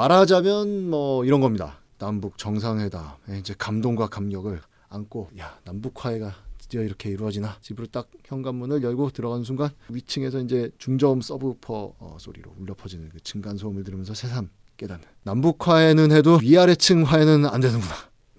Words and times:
말하자면 0.00 0.88
뭐 0.88 1.26
이런 1.26 1.42
겁니다. 1.42 1.78
남북 1.98 2.38
정상회담 2.38 3.04
예, 3.28 3.38
이제 3.38 3.54
감동과 3.58 4.06
감격을 4.06 4.62
안고 4.88 5.28
야 5.38 5.58
남북 5.62 6.02
화해가 6.02 6.34
드디어 6.56 6.82
이렇게 6.82 7.10
이루어지나 7.10 7.58
집으로 7.60 7.86
딱 7.88 8.08
현관문을 8.24 8.82
열고 8.82 9.10
들어가는 9.10 9.44
순간 9.44 9.68
위층에서 9.90 10.40
이제 10.40 10.70
중저음 10.78 11.20
서브퍼 11.20 11.96
어, 11.98 12.16
소리로 12.18 12.50
울려 12.58 12.72
퍼지는 12.72 13.10
그 13.10 13.20
층간 13.20 13.58
소음을 13.58 13.84
들으면서 13.84 14.14
새삼 14.14 14.48
깨닫는 14.78 15.04
남북 15.22 15.68
화해는 15.68 16.12
해도 16.12 16.38
위아래층 16.40 17.02
화해는 17.02 17.44
안 17.44 17.60
되는구나 17.60 17.94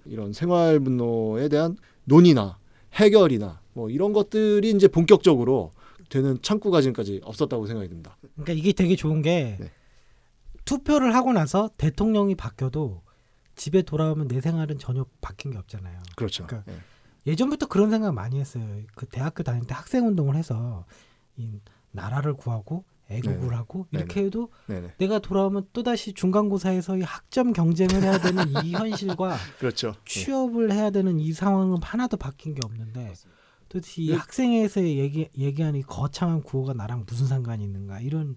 이런 0.06 0.32
생활 0.32 0.80
분노에 0.80 1.48
대한 1.48 1.76
논의나 2.06 2.58
해결이나 2.94 3.60
뭐 3.72 3.88
이런 3.88 4.12
것들이 4.12 4.68
이제 4.70 4.88
본격적으로 4.88 5.70
되는 6.08 6.36
창구가 6.42 6.80
지금까지 6.80 7.20
없었다고 7.22 7.66
생각이 7.66 7.88
듭니다. 7.88 8.16
그러니까 8.34 8.52
이게 8.52 8.72
되게 8.72 8.96
좋은 8.96 9.22
게 9.22 9.58
네. 9.60 9.70
투표를 10.64 11.14
하고 11.14 11.32
나서 11.32 11.70
대통령이 11.76 12.34
바뀌어도 12.34 13.02
집에 13.56 13.82
돌아오면 13.82 14.28
내 14.28 14.40
생활은 14.40 14.78
전혀 14.78 15.04
바뀐 15.20 15.52
게 15.52 15.58
없잖아요. 15.58 16.00
그렇죠. 16.16 16.46
그러니까 16.46 16.72
예. 16.72 16.78
예전부터 17.26 17.66
그런 17.66 17.90
생각 17.90 18.12
많이 18.12 18.40
했어요. 18.40 18.64
그 18.94 19.06
대학교 19.06 19.42
다닐 19.42 19.66
때 19.66 19.74
학생 19.74 20.06
운동을 20.06 20.36
해서 20.36 20.84
이 21.36 21.60
나라를 21.92 22.34
구하고 22.34 22.84
애국을 23.10 23.40
네네. 23.40 23.54
하고 23.54 23.86
이렇게 23.90 24.24
해도 24.24 24.50
네네. 24.66 24.94
내가 24.98 25.18
돌아오면 25.18 25.68
또 25.72 25.82
다시 25.82 26.14
중간고사에서 26.14 26.96
이 26.96 27.02
학점 27.02 27.52
경쟁을 27.52 28.02
해야 28.02 28.18
되는 28.18 28.44
이 28.64 28.72
현실과 28.72 29.36
그렇죠. 29.58 29.94
취업을 30.04 30.72
해야 30.72 30.90
되는 30.90 31.18
이 31.20 31.32
상황은 31.32 31.82
하나도 31.82 32.16
바뀐 32.16 32.54
게 32.54 32.60
없는데 32.64 33.12
도대체 33.68 34.02
이 34.02 34.08
네. 34.08 34.16
학생에서 34.16 34.82
얘기 34.82 35.28
얘기하는 35.36 35.80
이 35.80 35.82
거창한 35.82 36.42
구호가 36.42 36.72
나랑 36.72 37.04
무슨 37.06 37.26
상관이 37.26 37.62
있는가 37.64 38.00
이런 38.00 38.34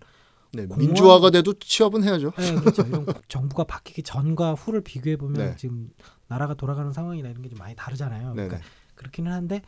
네, 0.55 0.66
공무원- 0.66 0.80
민주화가 0.80 1.30
돼도 1.32 1.54
취업은 1.59 2.04
해야죠. 2.04 2.32
네, 2.38 2.55
그렇죠. 2.55 2.84
이런 2.88 3.05
정부가 3.27 3.63
바뀌기 3.66 4.04
전과 4.04 4.54
후를 4.54 4.82
비교해 4.82 5.18
보면 5.18 5.34
네. 5.38 5.55
지금 5.58 5.90
나라가 6.27 6.54
돌아가는 6.54 6.91
상황이나 6.91 7.30
이런 7.30 7.41
게 7.41 7.49
좀 7.49 7.57
많이 7.60 7.76
다르잖아요. 7.76 8.34
네네. 8.34 8.48
그러니까 8.48 8.70
그렇기는 8.96 9.32
한데 9.32 9.62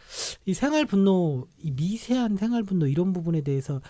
이 0.46 0.54
생활 0.54 0.86
분노, 0.86 1.48
이 1.62 1.72
미세한 1.72 2.38
생활 2.38 2.64
분노 2.64 2.88
이런 2.88 3.12
부분에 3.14 3.42
대해서 3.42 3.82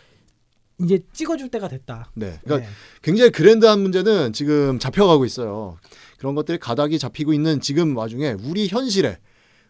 이제 0.80 1.00
찍어줄 1.14 1.50
때가 1.50 1.68
됐다. 1.70 2.12
네. 2.16 2.40
그러니까 2.44 2.68
네. 2.68 2.74
굉장히 3.02 3.32
그랜드한 3.32 3.80
문제는 3.82 4.34
지금 4.34 4.78
잡혀가고 4.80 5.26
있어요. 5.26 5.78
그런 6.20 6.36
것들이 6.36 6.58
가닥이 6.60 7.00
잡히고 7.00 7.34
있는 7.34 7.62
지금 7.62 7.96
와중에 7.98 8.36
우리 8.44 8.68
현실에 8.68 9.18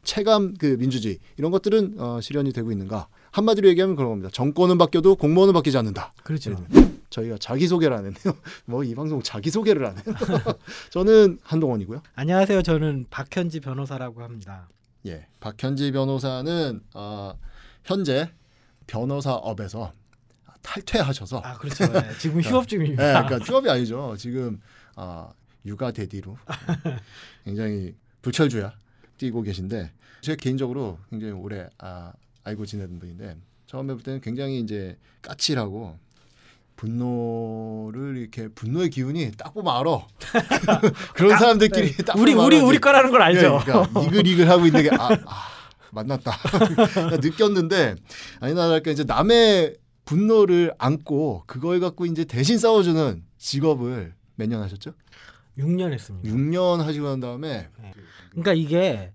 체감 0.03 0.53
그 0.57 0.77
민주주의 0.79 1.19
이런 1.37 1.51
것들은 1.51 1.95
어, 1.99 2.19
실현이 2.21 2.51
되고 2.53 2.71
있는가? 2.71 3.07
한마디로 3.31 3.67
얘기하면 3.69 3.95
그런 3.97 4.09
겁니다. 4.11 4.29
정권은 4.31 4.77
바뀌어도 4.77 5.15
공무원은 5.15 5.53
바뀌지 5.53 5.77
않는다. 5.77 6.13
그렇죠. 6.23 6.55
저희가 7.09 7.37
자기 7.39 7.67
소개를 7.67 7.95
안 7.95 8.05
했네요. 8.05 8.35
뭐 8.65 8.83
이 8.83 8.93
방송 8.95 9.21
자기 9.21 9.49
소개를 9.49 9.85
안 9.85 9.95
해요. 9.97 10.03
저는 10.91 11.39
한동원이고요. 11.43 12.01
안녕하세요. 12.15 12.61
저는 12.63 13.05
박현지 13.09 13.59
변호사라고 13.61 14.21
합니다. 14.23 14.67
예, 15.05 15.27
박현지 15.39 15.91
변호사는 15.93 16.81
어, 16.93 17.33
현재 17.83 18.29
변호사업에서 18.87 19.93
탈퇴하셔서 20.61 21.39
아 21.39 21.57
그렇죠. 21.57 21.85
네, 21.91 22.01
지금 22.19 22.41
휴업 22.43 22.63
예, 22.63 22.67
중입니다. 22.67 23.25
그러니까 23.25 23.37
휴업이 23.45 23.69
아니죠. 23.69 24.15
지금 24.17 24.59
아, 24.95 25.29
육아 25.65 25.91
대디로 25.91 26.37
굉장히 27.45 27.95
불철주야 28.21 28.73
뛰고 29.17 29.41
계신데 29.43 29.91
제가 30.21 30.35
개인적으로 30.35 30.99
굉장히 31.09 31.33
오래 31.33 31.69
아, 31.77 32.11
알고 32.43 32.65
지내던 32.65 32.99
분인데 32.99 33.37
처음에 33.67 33.93
볼 33.93 34.03
때는 34.03 34.19
굉장히 34.21 34.59
이제 34.59 34.97
까칠하고 35.21 35.97
분노를 36.77 38.17
이렇게 38.17 38.47
분노의 38.47 38.89
기운이 38.89 39.31
딱 39.37 39.53
보면 39.53 39.75
알아. 39.75 40.07
그런 41.13 41.37
사람들끼리 41.37 41.97
딱 42.05 42.15
네. 42.15 42.21
우리 42.21 42.31
보면 42.33 42.45
우리 42.47 42.57
알아. 42.57 42.65
우리 42.65 42.77
거라는 42.79 43.11
걸 43.11 43.21
알죠. 43.21 43.59
예, 43.61 43.65
그러니까 43.65 44.01
이글이글 44.01 44.49
하고 44.49 44.65
있는 44.65 44.83
게 44.83 44.89
아, 44.95 45.09
아 45.25 45.47
만났다 45.91 46.31
느꼈는데 47.21 47.95
아니나 48.39 48.67
다를까 48.67 48.91
이제 48.91 49.03
남의 49.03 49.75
분노를 50.05 50.73
안고 50.77 51.43
그걸 51.47 51.79
갖고 51.79 52.05
이제 52.05 52.23
대신 52.23 52.57
싸워주는 52.57 53.23
직업을 53.37 54.13
몇 54.35 54.47
년 54.47 54.61
하셨죠? 54.61 54.93
6년 55.57 55.91
했습니다. 55.91 56.29
6년 56.29 56.77
하시고 56.77 57.07
난 57.07 57.19
다음에 57.19 57.69
그러니까 58.29 58.53
이게 58.53 59.11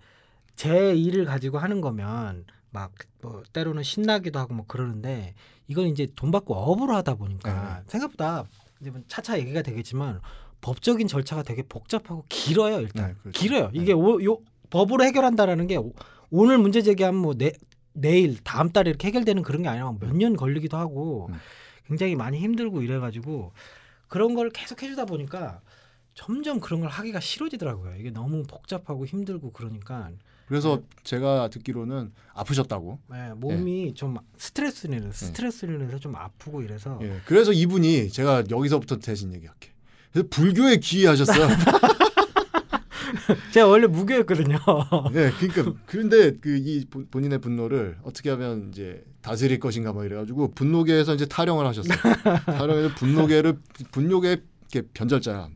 제 0.57 0.93
일을 0.95 1.25
가지고 1.25 1.59
하는 1.59 1.81
거면 1.81 2.45
막 2.73 2.91
뭐 3.23 3.43
때로는 3.53 3.85
신나기도 3.85 4.41
하고 4.41 4.53
뭐 4.55 4.65
그러는데 4.67 5.35
이건 5.69 5.87
이제 5.87 6.09
돈 6.17 6.33
받고 6.33 6.55
업으로 6.57 6.95
하다 6.97 7.15
보니까 7.15 7.79
네. 7.79 7.85
생각보다 7.87 8.45
이제 8.81 8.91
뭐 8.91 9.01
차차 9.07 9.39
얘기가 9.39 9.63
되겠지만 9.63 10.21
법적인 10.61 11.07
절차가 11.07 11.45
되게 11.45 11.63
복잡하고 11.63 12.25
길어요 12.29 12.81
일단 12.81 13.09
네, 13.11 13.15
그렇죠. 13.23 13.39
길어요 13.39 13.71
네. 13.73 13.79
이게 13.81 13.93
오, 13.93 14.21
요 14.25 14.39
법으로 14.71 15.05
해결한다라는 15.05 15.69
게 15.69 15.77
오- 15.77 15.93
오늘 16.31 16.59
문제 16.59 16.83
제기하면 16.83 17.21
뭐 17.21 17.35
내, 17.35 17.53
내일 17.93 18.43
다음 18.43 18.71
달에 18.71 18.91
이렇게 18.91 19.07
해결되는 19.07 19.43
그런 19.45 19.63
게 19.63 19.69
아니라 19.69 19.93
몇 20.01 20.13
년 20.17 20.35
걸리기도 20.35 20.77
하고 20.77 21.29
음. 21.31 21.37
굉장히 21.87 22.17
많이 22.17 22.39
힘들고 22.41 22.83
이래가지고 22.83 23.53
그런 24.09 24.35
걸 24.35 24.51
계속 24.51 24.83
해주다 24.83 25.05
보니까 25.05 25.61
점점 26.15 26.59
그런 26.59 26.81
걸 26.81 26.91
하기가 26.91 27.21
싫어지더라고요. 27.21 27.95
이게 27.97 28.11
너무 28.11 28.43
복잡하고 28.43 29.07
힘들고 29.07 29.53
그러니까 29.53 30.11
그래서 30.53 30.83
제가 31.03 31.49
듣기로는 31.49 32.13
아프셨다고. 32.35 32.99
네, 33.11 33.33
몸이 33.37 33.95
좀 33.95 34.19
스트레스를 34.37 35.01
내서 35.01 35.13
스트레스를 35.13 35.79
내서 35.79 35.99
좀 35.99 36.15
아프고 36.15 36.61
이래서 36.61 36.99
예. 37.01 37.21
그래서 37.25 37.55
이분이 37.55 38.11
제가 38.11 38.45
여기서부터 38.51 38.99
대신 38.99 39.33
얘기할게. 39.33 39.71
그래서 40.13 40.29
불교에 40.31 40.77
귀의하셨어요. 40.77 41.49
제가 43.55 43.67
원래 43.67 43.87
무교였거든요. 43.87 44.59
네, 45.15 45.31
그러니까 45.41 45.73
그런데 45.87 46.33
그 46.33 46.59
이 46.59 46.85
본인의 47.11 47.39
분노를 47.39 47.97
어떻게 48.03 48.29
하면 48.29 48.69
이제 48.71 49.03
다스릴 49.23 49.59
것인가 49.59 49.95
막 49.95 50.05
이래가지고 50.05 50.53
분노계에서 50.53 51.15
이제 51.15 51.25
타령을 51.25 51.67
하셨어요. 51.67 51.97
타령해서 52.45 52.95
분노계를 52.97 53.59
분노계 53.91 54.43
이렇게 54.73 54.89
변절자 54.95 55.49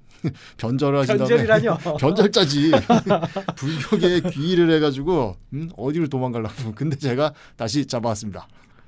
변절을 0.56 0.99
하신 1.00 1.19
다음에 1.19 1.28
변절이라뇨. 1.28 1.78
변절자지 1.99 2.72
불교계에 3.56 4.21
귀의를 4.31 4.71
해가지고 4.72 5.37
음, 5.54 5.71
어디로 5.77 6.09
도망가려고 6.09 6.72
근데 6.75 6.97
제가 6.97 7.32
다시 7.56 7.87
잡아왔습니다. 7.87 8.47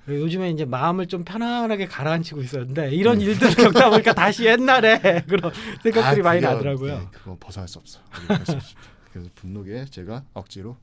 요즘에 0.09 0.51
이제 0.51 0.65
마음을 0.65 1.07
좀 1.07 1.23
편안하게 1.23 1.87
가라앉히고 1.87 2.41
있었는데 2.41 2.93
이런 2.93 3.21
일들을 3.21 3.55
겪다 3.55 3.91
보니까 3.91 4.15
다시 4.15 4.47
옛날에 4.47 5.23
그런 5.29 5.53
생각들이 5.83 6.21
아, 6.23 6.25
많이 6.25 6.41
나더라고요. 6.41 6.99
네, 6.99 7.07
그거 7.13 7.37
벗어날 7.39 7.69
수 7.69 7.79
없어. 7.79 8.01
벗어날 8.27 8.61
수. 8.63 8.75
그래서 9.13 9.29
분노계에 9.35 9.85
제가 9.87 10.25
억지로 10.33 10.77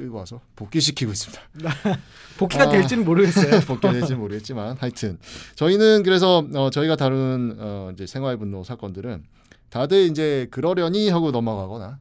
끌고 0.00 0.16
와서 0.16 0.40
복귀시키고 0.56 1.12
있습니다. 1.12 1.42
복귀가 2.38 2.64
아. 2.64 2.68
될지는 2.70 3.04
모르겠어요. 3.04 3.60
복귀될지 3.68 4.14
모르겠지만 4.14 4.78
하여튼 4.78 5.18
저희는 5.56 6.04
그래서 6.04 6.38
어, 6.54 6.70
저희가 6.70 6.96
다루는 6.96 7.56
어, 7.58 7.90
이제 7.92 8.06
생활 8.06 8.38
분노 8.38 8.64
사건들은 8.64 9.24
다들 9.68 10.06
이제 10.06 10.48
그러려니 10.50 11.10
하고 11.10 11.30
넘어가거나 11.30 11.98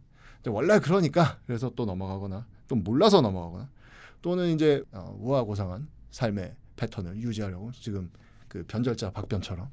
원래 0.47 0.79
그러니까 0.79 1.39
그래서 1.45 1.71
또 1.75 1.83
넘어가거나 1.85 2.45
또 2.69 2.75
몰라서 2.75 3.19
넘어가거나 3.19 3.67
또는 4.21 4.53
이제 4.53 4.81
어, 4.93 5.13
우아고상한 5.19 5.89
삶의 6.11 6.55
패턴을 6.77 7.17
유지하려고 7.17 7.71
지금 7.73 8.09
그 8.47 8.63
변절자 8.65 9.11
박변처럼 9.11 9.67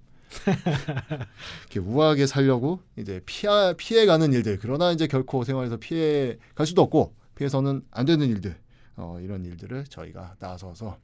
이렇게 1.63 1.79
우아하게 1.79 2.27
살려고 2.27 2.81
이제 2.97 3.21
피하, 3.25 3.73
피해가는 3.75 4.33
일들 4.33 4.59
그러나 4.61 4.91
이제 4.91 5.07
결코 5.07 5.45
생활에서 5.45 5.77
피해 5.77 6.37
갈 6.57 6.67
수도 6.67 6.83
없고 6.83 7.15
피해서는 7.41 7.83
안 7.93 8.07
되는 8.07 8.27
일들 8.27 8.57
어, 8.97 9.19
이런 9.21 9.45
일들을 9.45 9.85
저희가 9.85 10.35
나서서 10.41 10.99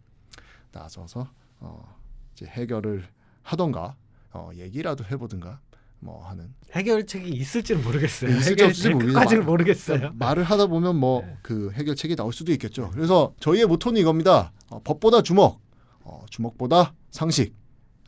나서서 0.72 1.28
어, 1.60 1.96
이제 2.34 2.46
해결을 2.46 3.04
하던가 3.42 3.96
어, 4.32 4.50
얘기라도 4.54 5.04
해보든가 5.04 5.60
뭐 6.00 6.26
하는 6.26 6.52
해결책이 6.72 7.28
있을지는 7.30 7.84
모르겠어요. 7.84 8.30
있을지 8.30 8.50
해결이 8.50 8.68
없을지 8.70 8.82
될 8.88 8.92
모르겠- 8.94 9.12
것까지는 9.14 9.42
말- 9.42 9.46
모르겠어요. 9.46 10.12
말을 10.14 10.42
하다 10.42 10.66
보면 10.66 10.96
뭐 10.96 11.20
네. 11.22 11.36
그 11.42 11.70
해결책이 11.72 12.16
나올 12.16 12.32
수도 12.32 12.50
있겠죠. 12.52 12.90
그래서 12.90 13.34
저희의 13.38 13.66
모토는 13.66 14.00
이겁니다. 14.00 14.52
어, 14.70 14.80
법보다 14.82 15.22
주먹, 15.22 15.60
어, 16.00 16.24
주먹보다 16.30 16.94
상식 17.10 17.54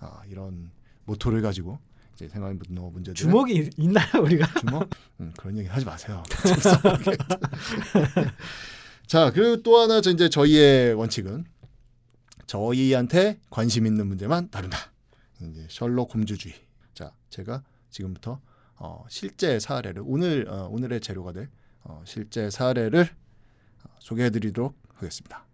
아, 0.00 0.23
이런 0.29 0.73
모토를 1.05 1.41
가지고 1.43 1.79
이제 2.15 2.29
생활 2.29 2.57
분노 2.57 2.91
문제들 2.91 3.15
주먹이 3.17 3.55
있- 3.55 3.79
있나요 3.79 4.23
우리가? 4.23 4.47
주먹? 4.61 4.89
음, 5.21 5.33
그런 5.37 5.59
얘기 5.59 5.69
하지 5.69 5.85
마세요. 5.85 6.23
자, 9.07 9.31
그리고 9.33 9.63
또 9.63 9.79
하나 9.79 10.01
저 10.01 10.11
이제 10.11 10.29
저희의 10.29 10.95
원칙은 10.95 11.45
저희한테 12.47 13.39
관심 13.51 13.87
있는 13.87 14.07
문제만 14.07 14.51
다룬다. 14.51 14.79
이제 15.43 15.67
셜록 15.69 16.15
홈즈주의. 16.15 16.55
자, 16.95 17.13
제가 17.31 17.63
지금부터 17.91 18.41
어, 18.77 19.05
실제 19.09 19.59
사례를 19.59 20.03
오늘 20.05 20.47
어, 20.49 20.69
오늘의 20.71 21.01
재료가 21.01 21.33
될 21.33 21.49
어, 21.83 22.03
실제 22.07 22.51
사례를 22.51 23.09
어, 23.85 23.89
소개해드리도록 23.99 24.75
하겠습니다. 24.95 25.45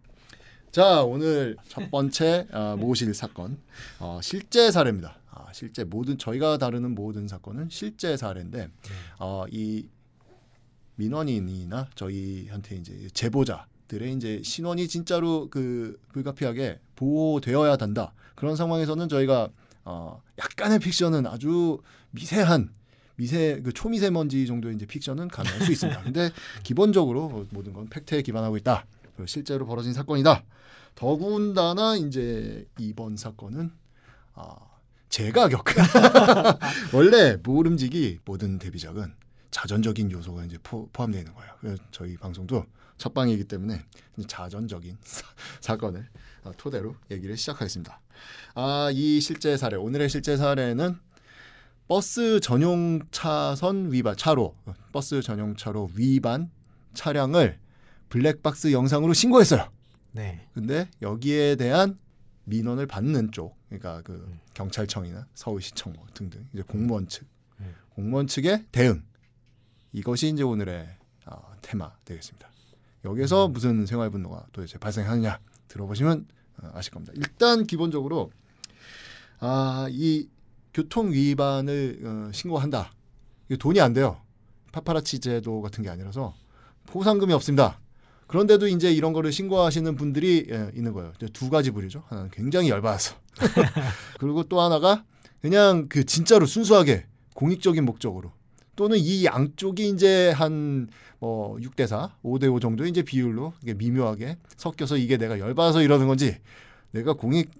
자, 0.70 1.02
오늘 1.02 1.56
첫 1.68 1.90
번째 1.90 2.46
어, 2.52 2.76
모실 2.78 3.12
사건 3.14 3.58
어, 3.98 4.20
실제 4.22 4.70
사례입니다. 4.70 5.16
아, 5.30 5.46
실제 5.52 5.84
모든 5.84 6.18
저희가 6.18 6.58
다루는 6.58 6.94
모든 6.94 7.28
사건은 7.28 7.68
실제 7.70 8.16
사례인데 8.16 8.68
어, 9.18 9.44
이 9.50 9.88
민원인이나 10.96 11.88
저희한테 11.94 12.76
이제 12.76 13.08
제보자들의 13.14 14.12
이제 14.14 14.42
신원이 14.44 14.88
진짜로 14.88 15.48
그 15.50 15.98
불가피하게 16.12 16.80
보호되어야 16.96 17.76
된다. 17.76 18.12
그런 18.34 18.56
상황에서는 18.56 19.08
저희가 19.08 19.50
어, 19.84 20.22
약간의 20.38 20.78
픽션은 20.80 21.26
아주 21.26 21.80
미세한 22.10 22.70
미세 23.16 23.60
그 23.62 23.72
초미세먼지 23.72 24.46
정도의 24.46 24.74
이제 24.74 24.86
픽션은 24.86 25.28
가능할 25.28 25.60
수 25.62 25.72
있습니다. 25.72 26.02
근데 26.02 26.30
기본적으로 26.64 27.46
모든 27.50 27.72
건 27.72 27.88
팩트에 27.88 28.22
기반하고 28.22 28.56
있다. 28.56 28.86
실제로 29.26 29.66
벌어진 29.66 29.92
사건이다. 29.92 30.42
더군다나 30.94 31.96
이제 31.96 32.66
이번 32.78 33.16
사건은 33.18 33.70
아, 34.34 34.56
제가 35.10 35.48
겪은 35.48 35.74
원래 36.94 37.36
모름지기 37.42 38.20
모든 38.24 38.58
데뷔작은 38.58 39.12
자전적인 39.50 40.10
요소가 40.12 40.44
이제 40.44 40.56
포, 40.62 40.88
함되어 40.94 41.20
있는 41.20 41.34
거예요. 41.34 41.76
저희 41.90 42.16
방송도 42.16 42.64
첫 42.96 43.12
방이기 43.12 43.44
때문에 43.44 43.84
자전적인 44.28 44.96
사, 45.60 45.76
건을 45.76 46.06
어, 46.44 46.52
토대로 46.56 46.94
얘기를 47.10 47.36
시작하겠습니다. 47.36 48.00
아, 48.54 48.90
이 48.92 49.20
실제 49.20 49.56
사례 49.56 49.76
오늘의 49.76 50.08
실제 50.08 50.36
사례는 50.36 50.96
버스 51.88 52.38
전용 52.38 53.00
차선 53.10 53.90
위반 53.92 54.16
차로 54.16 54.54
버스 54.92 55.22
전용 55.22 55.56
차로 55.56 55.90
위반 55.96 56.50
차량을 56.94 57.58
블랙박스 58.10 58.70
영상으로 58.70 59.12
신고했어요. 59.12 59.68
네. 60.12 60.46
근데 60.54 60.88
여기에 61.02 61.56
대한 61.56 61.98
민원을 62.44 62.86
받는 62.86 63.32
쪽, 63.32 63.56
그러니까 63.70 64.02
그 64.02 64.36
경찰청이나 64.52 65.26
서울시청 65.34 65.92
뭐 65.92 66.04
등등 66.12 66.44
이제 66.52 66.62
공무원 66.62 67.06
측, 67.08 67.26
음. 67.60 67.74
공무원 67.90 68.26
측의 68.26 68.66
대응 68.72 69.02
이것이 69.92 70.28
이제 70.28 70.42
오늘의 70.42 70.88
어, 71.26 71.54
테마 71.62 71.92
되겠습니다. 72.04 72.50
여기서 73.04 73.46
음. 73.46 73.52
무슨 73.52 73.86
생활 73.86 74.10
분노가 74.10 74.44
도대체 74.52 74.76
발생하느냐 74.78 75.38
들어보시면 75.68 76.26
어, 76.62 76.70
아실 76.74 76.92
겁니다. 76.92 77.12
일단 77.16 77.64
기본적으로 77.64 78.32
아, 79.38 79.86
이 79.90 80.28
교통 80.74 81.12
위반을 81.12 82.00
어, 82.04 82.32
신고한다. 82.32 82.92
이거 83.48 83.56
돈이 83.56 83.80
안 83.80 83.92
돼요. 83.92 84.20
파파라치 84.72 85.20
제도 85.20 85.62
같은 85.62 85.82
게 85.82 85.90
아니라서 85.90 86.34
보상금이 86.86 87.32
없습니다. 87.32 87.80
그런데도 88.30 88.68
이제 88.68 88.92
이런 88.92 89.12
거를 89.12 89.32
신고하시는 89.32 89.94
분들이 89.96 90.46
예, 90.50 90.70
있는 90.74 90.92
거예요. 90.92 91.12
두 91.32 91.50
가지 91.50 91.70
부류죠. 91.70 92.04
하나는 92.08 92.30
굉장히 92.30 92.68
열받아서. 92.70 93.16
그리고 94.18 94.44
또 94.44 94.60
하나가 94.60 95.04
그냥 95.42 95.86
그 95.88 96.04
진짜로 96.04 96.46
순수하게 96.46 97.06
공익적인 97.34 97.84
목적으로 97.84 98.32
또는 98.76 98.98
이 98.98 99.24
양쪽이 99.24 99.88
이제 99.88 100.30
한 100.30 100.88
뭐 101.20 101.56
6대 101.58 101.86
4, 101.86 102.16
5대 102.24 102.52
5 102.52 102.60
정도 102.60 102.86
이제 102.86 103.02
비율로 103.02 103.52
이게 103.62 103.74
미묘하게 103.74 104.38
섞여서 104.56 104.96
이게 104.96 105.18
내가 105.18 105.38
열받아서 105.38 105.82
이러는 105.82 106.08
건지 106.08 106.38
내가 106.90 107.12
공익 107.12 107.50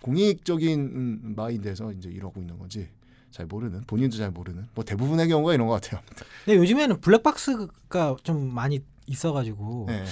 공익적인 0.00 0.80
음, 0.80 1.34
마인드에서 1.36 1.92
이제 1.92 2.08
이러고 2.08 2.40
있는 2.40 2.58
건지 2.58 2.88
잘 3.30 3.46
모르는 3.46 3.82
본인도 3.82 4.16
잘 4.16 4.30
모르는 4.30 4.66
뭐 4.74 4.82
대부분의 4.84 5.28
경우가 5.28 5.52
이런 5.54 5.66
것 5.66 5.74
같아요. 5.74 6.00
근데 6.44 6.58
요즘에는 6.58 7.00
블랙박스가 7.02 8.16
좀 8.24 8.52
많이 8.52 8.82
있어가지고 9.06 9.86
네, 9.88 10.04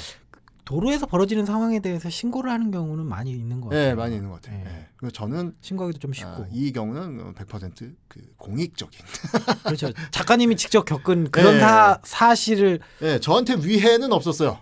도로에서 0.68 1.06
벌어지는 1.06 1.46
상황에 1.46 1.80
대해서 1.80 2.10
신고를 2.10 2.50
하는 2.50 2.70
경우는 2.70 3.06
많이 3.06 3.30
있는 3.30 3.62
것 3.62 3.70
같아요. 3.70 3.88
네 3.88 3.94
많이 3.94 4.16
있는 4.16 4.28
것 4.28 4.42
같아요. 4.42 4.58
네. 4.58 4.64
네. 4.64 4.86
그래서 4.98 5.12
저는 5.14 5.54
신고하기도 5.62 5.98
좀 5.98 6.12
쉽고. 6.12 6.28
아, 6.28 6.46
이 6.52 6.72
경우는 6.72 7.32
100%그 7.34 8.20
공익적인. 8.36 9.00
그렇죠. 9.64 9.90
작가님이 10.10 10.56
직접 10.56 10.84
겪은 10.84 11.30
그런 11.30 11.54
네. 11.54 11.60
사, 11.60 11.98
사실을 12.04 12.80
네, 13.00 13.18
저한테 13.18 13.54
위해는 13.54 14.12
없었어요. 14.12 14.58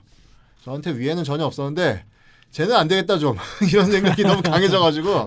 저한테 0.62 0.96
위해는 0.96 1.24
전혀 1.24 1.44
없었는데 1.44 2.04
쟤는 2.52 2.76
안 2.76 2.86
되겠다 2.86 3.18
좀 3.18 3.36
이런 3.72 3.90
생각이 3.90 4.22
너무 4.22 4.42
강해져가지고 4.42 5.26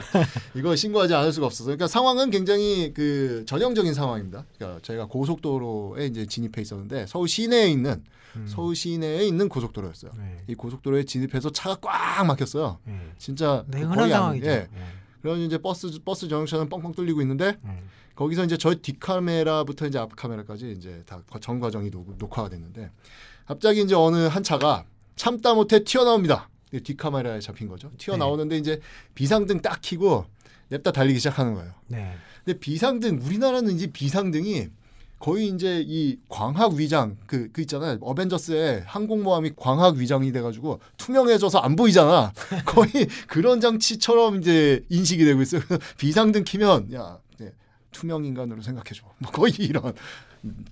이거 0.56 0.76
신고하지 0.78 1.14
않을 1.14 1.34
수가 1.34 1.46
없었어요. 1.48 1.76
그러니까 1.76 1.88
상황은 1.88 2.32
굉장히 2.32 2.94
그 2.94 3.44
전형적인 3.46 3.94
상황입니다. 3.94 4.46
그러니까 4.58 4.80
저희가 4.82 5.08
고속도로에 5.08 6.06
이제 6.06 6.26
진입해 6.26 6.62
있었는데 6.62 7.06
서울 7.08 7.28
시내에 7.28 7.68
있는 7.68 8.02
음. 8.36 8.46
서울 8.48 8.76
시내에 8.76 9.26
있는 9.28 9.50
고속도로였어요. 9.50 10.12
네. 10.18 10.44
이 10.48 10.56
고속도로에 10.56 11.04
진입해서 11.06 11.52
차가 11.52 11.76
꽉 11.82 12.24
막혔어요. 12.26 12.80
네. 12.86 13.12
진짜 13.18 13.64
네, 13.68 13.80
거의 13.80 13.90
흔한 13.90 14.04
안- 14.04 14.10
상황이죠. 14.10 14.46
예. 14.48 14.68
네. 14.74 14.86
그런 15.22 15.40
이제 15.40 15.58
버스 15.58 15.90
버스 16.04 16.28
전용차는 16.28 16.70
뻥뻥 16.70 16.94
뚫리고 16.94 17.22
있는데 17.22 17.58
네. 17.64 17.84
거기서 18.16 18.44
이제 18.46 18.58
저희 18.58 18.76
뒷카메라부터 18.82 19.88
이제 19.88 19.98
앞 20.00 20.16
카메라까지 20.16 20.72
이제 20.78 21.04
다 21.06 21.22
전 21.42 21.60
과정이 21.60 21.90
녹, 21.90 22.16
녹화가 22.18 22.50
됐는데 22.50 22.92
갑자기 23.46 23.82
이제 23.82 23.96
어느 23.96 24.28
한 24.28 24.44
차가 24.44 24.86
참다 25.16 25.54
못해 25.56 25.84
튀어나옵니다. 25.84 26.50
뒷카메라에 26.84 27.40
잡힌 27.40 27.68
거죠. 27.68 27.92
튀어나오는데 27.98 28.58
이제 28.58 28.80
비상등 29.16 29.62
딱 29.62 29.80
켜고 29.82 30.26
냅다 30.70 30.92
달리기 30.92 31.18
시작하는 31.20 31.56
거예요. 31.56 31.72
네. 31.88 32.16
근데 32.46 32.60
비상등 32.60 33.20
우리나라는 33.24 33.74
이제 33.76 33.88
비상등이 33.88 34.68
거의 35.20 35.48
이제 35.50 35.84
이 35.86 36.18
광학 36.30 36.74
위장 36.74 37.18
그, 37.28 37.50
그 37.52 37.62
있잖아요. 37.62 37.98
어벤져스의 38.02 38.84
항공모함이 38.86 39.52
광학 39.58 39.96
위장이 39.98 40.32
돼가지고 40.32 40.80
투명해져서 40.98 41.60
안 41.60 41.76
보이잖아. 41.76 42.32
거의 42.66 43.08
그런 43.28 43.60
장치처럼 43.60 44.40
이제 44.40 44.84
인식이 44.90 45.26
되고 45.26 45.42
있어요. 45.42 45.62
비상등 45.98 46.46
키면 46.46 46.94
야 46.94 47.18
네, 47.38 47.52
투명 47.92 48.24
인간으로 48.24 48.62
생각해줘. 48.62 49.04
뭐 49.20 49.32
거의 49.32 49.52
이런. 49.60 49.94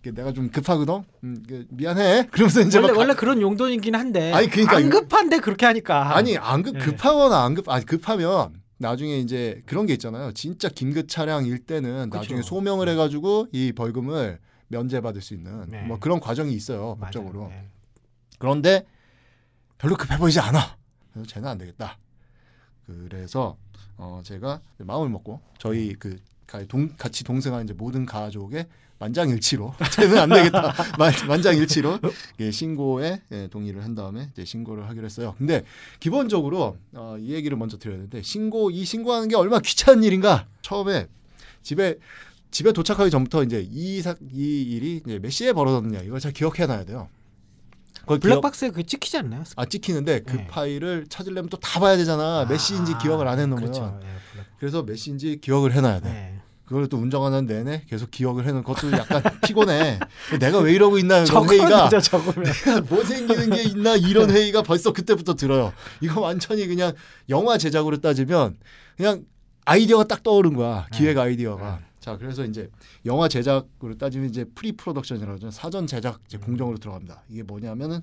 내가 0.01 0.31
좀 0.31 0.49
급하거든. 0.49 1.03
음, 1.25 1.43
미안해. 1.71 2.27
그러면서 2.31 2.61
이제 2.61 2.77
원래 2.79 2.93
막 2.93 2.99
원래 2.99 3.13
그런 3.15 3.41
용도이긴 3.41 3.95
한데 3.95 4.31
아니, 4.31 4.49
그러니까 4.49 4.77
안 4.77 4.89
급한데 4.89 5.39
그렇게 5.39 5.65
하니까 5.65 6.15
아니 6.15 6.37
안급 6.37 6.77
네. 6.77 6.85
급하거나 6.85 7.43
안 7.43 7.53
급 7.53 7.67
아니 7.67 7.83
급하면 7.85 8.53
나중에 8.77 9.17
이제 9.19 9.61
그런 9.65 9.85
게 9.85 9.93
있잖아요. 9.93 10.31
진짜 10.33 10.69
긴급 10.69 11.07
차량일 11.09 11.59
때는 11.59 12.09
그쵸. 12.09 12.19
나중에 12.19 12.41
소명을 12.41 12.87
해가지고 12.89 13.47
이 13.51 13.71
벌금을 13.73 14.39
면제받을 14.67 15.21
수 15.21 15.33
있는 15.33 15.67
네. 15.69 15.83
뭐 15.83 15.97
그런 15.99 16.19
과정이 16.19 16.53
있어요. 16.53 16.95
법적으로. 16.99 17.47
네. 17.47 17.67
그런데 18.37 18.85
별로 19.77 19.95
급해 19.95 20.17
보이지 20.17 20.39
않아. 20.39 20.77
그래서 21.13 21.27
쟤는 21.27 21.47
안 21.49 21.57
되겠다. 21.57 21.97
그래서 22.85 23.57
어 23.97 24.21
제가 24.23 24.61
마음을 24.77 25.09
먹고 25.09 25.41
저희 25.57 25.93
그 25.95 26.17
가- 26.45 26.63
동, 26.65 26.89
같이 26.97 27.23
동생한 27.23 27.63
이제 27.63 27.73
모든 27.73 28.05
가족의 28.05 28.67
만장일치로 28.99 29.75
쟤는 29.93 30.17
안 30.17 30.29
되겠다. 30.29 30.73
만, 30.97 31.13
만장일치로 31.27 31.99
예, 32.39 32.51
신고에 32.51 33.21
예, 33.31 33.47
동의를 33.47 33.83
한 33.83 33.93
다음에 33.95 34.29
이제 34.33 34.43
신고를 34.43 34.89
하기로 34.89 35.05
했어요. 35.05 35.35
근데 35.37 35.63
기본적으로 35.99 36.77
어, 36.93 37.15
이 37.19 37.33
얘기를 37.33 37.55
먼저 37.57 37.77
드려야 37.77 37.97
되는데 37.97 38.21
신고 38.21 38.71
이 38.71 38.83
신고하는 38.85 39.27
게 39.27 39.35
얼마나 39.35 39.61
귀찮은 39.61 40.03
일인가. 40.03 40.47
처음에 40.61 41.07
집에 41.61 41.95
집에 42.49 42.71
도착하기 42.71 43.11
전부터 43.11 43.43
이제 43.43 43.67
이, 43.69 44.01
사, 44.01 44.15
이 44.33 44.61
일이 44.61 45.01
이제 45.05 45.19
몇 45.19 45.29
시에 45.29 45.51
벌어졌느냐 45.53 45.99
이걸 46.01 46.19
잘 46.19 46.31
기억해놔야 46.31 46.85
돼요. 46.85 47.09
블랙박스에 48.07 48.69
그 48.69 48.83
찍히지 48.85 49.17
않나요? 49.17 49.43
아 49.57 49.65
찍히는데 49.65 50.21
그 50.21 50.37
네. 50.37 50.47
파일을 50.47 51.07
찾으려면 51.09 51.49
또 51.49 51.57
다 51.57 51.79
봐야 51.81 51.97
되잖아. 51.97 52.45
몇 52.47 52.57
시인지 52.57 52.93
아, 52.93 52.97
기억을 52.99 53.27
안 53.27 53.37
해놓으면. 53.37 53.57
그렇죠. 53.59 53.99
예, 54.01 54.07
그래서 54.59 54.83
몇 54.83 54.95
시인지 54.95 55.39
기억을 55.41 55.73
해놔야 55.73 55.99
돼. 55.99 56.09
네. 56.09 56.39
그걸 56.67 56.87
또 56.87 56.97
운전하는 56.97 57.45
내내 57.45 57.83
계속 57.87 58.11
기억을 58.11 58.45
해놓은 58.45 58.61
것도 58.63 58.91
약간 58.91 59.23
피곤해. 59.47 59.99
내가 60.37 60.59
왜 60.59 60.73
이러고 60.73 60.97
있나 60.97 61.19
이런 61.19 61.49
회의가 61.49 61.89
적으면. 61.89 62.53
뭐 62.89 63.03
생기는 63.05 63.49
게 63.49 63.63
있나 63.63 63.95
이런 63.95 64.29
회의가 64.29 64.63
벌써 64.63 64.91
그때부터 64.91 65.35
들어요. 65.35 65.71
이거 66.01 66.19
완전히 66.19 66.67
그냥 66.67 66.91
영화 67.29 67.57
제작으로 67.57 68.01
따지면 68.01 68.57
그냥 68.97 69.23
아이디어가 69.63 70.03
딱 70.03 70.23
떠오른 70.23 70.55
거야. 70.55 70.87
기획 70.91 71.13
네. 71.15 71.21
아이디어가. 71.21 71.79
자 72.01 72.17
그래서 72.17 72.43
이제 72.43 72.69
영화 73.05 73.29
제작으로 73.29 73.97
따지면 73.97 74.29
이제 74.29 74.43
pre-production이라고 74.53 75.33
하죠. 75.35 75.51
사전 75.51 75.87
제작 75.87 76.19
이제 76.27 76.37
공정으로 76.37 76.79
들어갑니다. 76.79 77.23
이게 77.29 77.43
뭐냐면은 77.43 78.01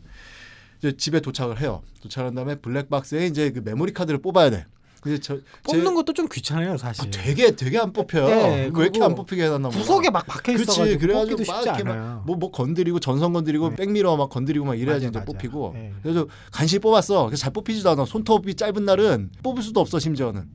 이제 0.79 0.97
집에 0.97 1.21
도착을 1.21 1.61
해요. 1.61 1.83
도착한 2.01 2.35
다음에 2.35 2.55
블랙박스에 2.55 3.27
이제 3.27 3.51
그 3.51 3.61
메모리 3.63 3.93
카드를 3.93 4.23
뽑아야 4.23 4.49
돼. 4.49 4.65
근데 5.05 5.19
저 5.21 5.37
뽑는 5.65 5.85
제- 5.85 5.95
것도 5.95 6.13
좀 6.15 6.27
귀찮아요, 6.33 6.79
사실. 6.79 7.05
아, 7.07 7.11
되게 7.11 7.55
되게 7.55 7.79
안 7.79 7.93
뽑혀요. 7.93 8.27
네, 8.27 8.71
왜 8.75 8.83
이렇게 8.85 9.03
안 9.03 9.15
뽑히게 9.15 9.45
해놨나 9.45 9.69
몰라. 9.69 9.79
구석에 9.81 10.09
막 10.09 10.27
박혀. 10.27 10.53
있어가지고 10.53 10.99
그래가지고 10.99 11.37
뽑기도 11.37 11.45
쉽지 11.45 11.69
않아요. 11.69 12.23
뭐, 12.27 12.37
뭐 12.37 12.51
건드리고 12.51 13.01
전선 13.01 13.35
건드리고 13.35 13.69
네. 13.69 13.77
백미러 13.77 14.17
막 14.17 14.31
건드리고 14.31 14.65
막 14.65 14.75
이래야지 14.77 15.07
맞아, 15.07 15.09
이제 15.11 15.19
맞아. 15.19 15.27
뽑히고 15.27 15.73
네. 15.75 15.93
그래서 16.03 16.27
간신히 16.51 16.81
뽑았어 16.81 17.27
그래서 17.27 17.43
잘 17.43 17.53
뽑히지도 17.53 17.91
않아 17.91 18.07
손톱이 18.07 18.55
짧은 18.55 18.83
날은 18.83 19.31
뽑을 19.43 19.63
수도 19.63 19.81
없어 19.81 19.99
심지어는 19.99 20.49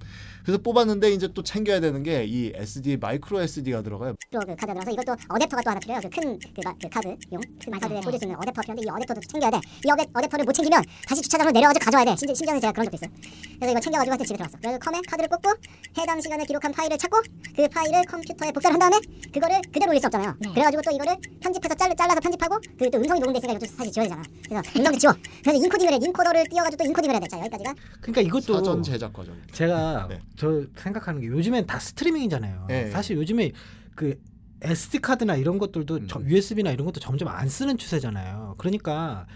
그래서 0.43 0.61
뽑았는데 0.61 1.11
이제 1.11 1.27
또 1.33 1.43
챙겨야 1.43 1.79
되는 1.79 2.03
게 2.03 2.19
이 2.29 2.51
SD 2.53 2.97
micro 2.97 3.41
SD가 3.41 3.81
들어가요 3.81 4.13
그 4.31 4.37
카드가 4.39 4.55
들어가서 4.73 4.91
이것도 4.91 5.13
어댑터가 5.13 5.63
또 5.63 5.69
하나 5.71 5.79
필요해요. 5.79 6.01
그큰그그 6.09 6.89
카드용 6.89 7.17
큰 7.63 7.79
카드에 7.79 7.99
꽂을 8.01 8.19
수 8.19 8.25
있는 8.25 8.35
어댑터 8.37 8.61
필요한데 8.61 8.81
이 8.83 8.85
어댑터도 8.85 9.27
챙겨야 9.29 9.51
돼. 9.51 9.57
이 9.57 9.87
어댑, 9.89 10.11
어댑터를 10.13 10.45
못 10.45 10.51
챙기면 10.53 10.83
다시 11.07 11.21
주차장으로 11.21 11.51
내려가지고 11.51 11.85
가져와야 11.85 12.05
돼. 12.05 12.15
심지어 12.17 12.33
심지어는 12.35 12.61
제가 12.61 12.71
그런 12.73 12.85
적도 12.85 12.97
있어요. 12.97 13.09
그래서 13.55 13.71
이거 13.71 13.79
챙겨가지고 13.79 14.11
하여튼 14.11 14.25
집에 14.25 14.37
들어갔어. 14.37 14.57
그래서 14.61 14.77
컴에 14.79 15.01
카드를 15.07 15.29
꽂고 15.29 15.49
해당 15.97 16.21
시간을 16.21 16.45
기록한 16.45 16.71
파일을 16.71 16.97
찾고 16.97 17.21
그 17.55 17.67
파일을 17.69 18.03
컴퓨터에 18.05 18.51
복사를 18.51 18.73
한 18.73 18.79
다음에 18.79 18.97
그거를 19.33 19.61
그대로 19.73 19.89
올릴 19.89 19.99
수 20.01 20.07
없잖아요. 20.07 20.35
그래가지고 20.53 20.81
또 20.83 20.91
이거를 20.91 21.15
편집해서 21.41 21.73
잘라, 21.75 21.93
잘라서 21.95 22.19
편집하고 22.19 22.57
그 22.77 22.89
또 22.89 22.97
음성이 22.97 23.19
녹음돼 23.19 23.37
있으니까 23.39 23.57
이것도 23.57 23.71
사실 23.77 23.91
지워야 23.93 24.09
되잖아. 24.09 24.23
그래서 24.43 24.79
음성도 24.79 24.97
지워. 24.99 25.13
그래서 25.43 25.63
인코딩을 25.63 25.93
해. 25.93 25.97
인코더를 26.01 26.43
띄워가지고 26.49 26.83
또 26.83 26.89
인코딩을 26.89 27.13
해야 27.15 27.19
돼. 27.19 27.27
자 27.27 27.39
여기까지가 27.39 27.73
그러니까 28.01 28.21
이것도 28.21 28.53
사전 28.57 28.83
제작 28.83 29.13
과정. 29.13 29.35
제가 29.53 30.07
네. 30.09 30.19
저 30.39 30.63
생각하는 30.77 31.19
게 31.19 31.27
요즘엔 31.27 31.67
다 31.67 31.77
스트리밍이잖아요. 31.79 32.65
네. 32.69 32.89
사실 32.91 33.17
요즘에 33.17 33.51
그 33.93 34.15
SD 34.61 34.99
카드나 34.99 35.35
이런 35.35 35.57
것들도 35.57 35.95
음. 35.97 36.07
점- 36.07 36.25
USB나 36.29 36.71
이런 36.71 36.85
것도 36.85 37.01
점점 37.01 37.27
안 37.27 37.49
쓰는 37.49 37.77
추세잖아요. 37.77 38.55
그러니까 38.57 39.27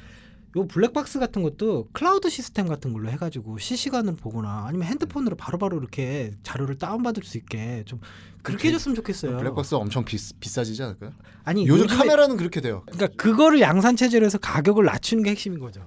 요 0.55 0.65
블랙박스 0.67 1.19
같은 1.19 1.41
것도 1.41 1.89
클라우드 1.91 2.29
시스템 2.29 2.67
같은 2.67 2.93
걸로 2.93 3.09
해가지고 3.09 3.57
실시간으로 3.57 4.15
보거나 4.15 4.65
아니면 4.67 4.87
핸드폰으로 4.87 5.35
바로바로 5.35 5.77
이렇게 5.77 6.31
자료를 6.43 6.77
다운받을 6.77 7.23
수 7.23 7.37
있게 7.37 7.83
좀 7.85 7.99
그렇게 8.41 8.69
해줬으면 8.69 8.95
좋겠어요. 8.95 9.37
블랙박스가 9.37 9.77
엄청 9.81 10.05
비, 10.05 10.15
비싸지지 10.39 10.83
않을까요? 10.83 11.11
아니 11.43 11.67
요즘 11.67 11.87
카메라는 11.87 12.37
그렇게 12.37 12.61
돼요. 12.61 12.83
그러니까 12.85 13.07
그거를 13.21 13.59
양산 13.59 13.97
체제로 13.97 14.25
해서 14.25 14.37
가격을 14.37 14.85
낮추는 14.85 15.23
게 15.23 15.31
핵심인 15.31 15.59
거죠. 15.59 15.81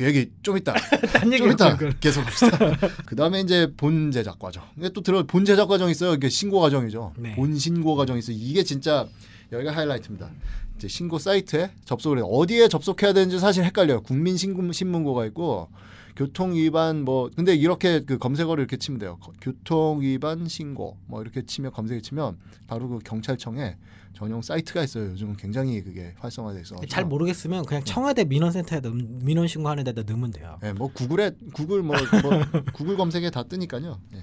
음, 0.00 0.04
그 0.04 0.06
얘기 0.06 0.30
좀 0.42 0.56
이따 0.56 0.72
딴좀 1.12 1.52
이따. 1.52 1.76
계속 2.00 2.26
합시다. 2.26 2.58
그 3.06 3.14
다음에 3.14 3.40
이제 3.40 3.70
본 3.76 4.10
제작 4.10 4.38
과정. 4.38 4.64
또 4.94 5.02
들어 5.02 5.22
본 5.24 5.44
제작 5.44 5.66
과정 5.66 5.90
있어요. 5.90 6.14
이게 6.14 6.28
신고 6.28 6.60
과정이죠. 6.60 7.12
네. 7.18 7.34
본 7.34 7.56
신고 7.58 7.94
과정 7.96 8.16
있어. 8.18 8.32
요 8.32 8.36
이게 8.38 8.64
진짜 8.64 9.06
여기가 9.52 9.72
하이라이트입니다. 9.76 10.30
이제 10.76 10.88
신고 10.88 11.18
사이트에 11.18 11.70
접속을 11.84 12.18
해. 12.18 12.22
어디에 12.26 12.68
접속해야 12.68 13.12
되는지 13.12 13.38
사실 13.38 13.64
헷갈려요. 13.64 14.02
국민 14.02 14.36
신고 14.36 14.72
신문고가 14.72 15.26
있고 15.26 15.68
교통 16.16 16.54
위반 16.54 17.04
뭐 17.04 17.30
근데 17.34 17.54
이렇게 17.54 18.00
그 18.04 18.18
검색어를 18.18 18.62
이렇게 18.62 18.76
치면 18.76 18.98
돼요. 18.98 19.18
거- 19.20 19.32
교통 19.40 20.00
위반 20.00 20.46
신고 20.48 20.96
뭐 21.06 21.22
이렇게 21.22 21.42
치면 21.44 21.72
검색에 21.72 22.00
치면 22.00 22.36
바로 22.66 22.88
그 22.88 22.98
경찰청에 22.98 23.76
전용 24.12 24.42
사이트가 24.42 24.82
있어요. 24.82 25.10
요즘은 25.12 25.36
굉장히 25.36 25.82
그게 25.82 26.14
활성화돼 26.18 26.60
있어. 26.62 26.76
잘 26.88 27.04
모르겠으면 27.04 27.64
그냥 27.64 27.84
청와대 27.84 28.24
민원센터에 28.24 28.80
넣, 28.80 28.92
민원 28.94 29.46
신고하는 29.46 29.84
데다 29.84 30.02
넣으면 30.02 30.30
돼요. 30.32 30.58
예, 30.64 30.72
뭐 30.72 30.88
구글에 30.92 31.32
구글 31.54 31.82
뭐, 31.82 31.96
뭐 32.22 32.30
구글 32.74 32.96
검색에 32.96 33.30
다 33.30 33.44
뜨니까요. 33.44 34.00
예. 34.14 34.22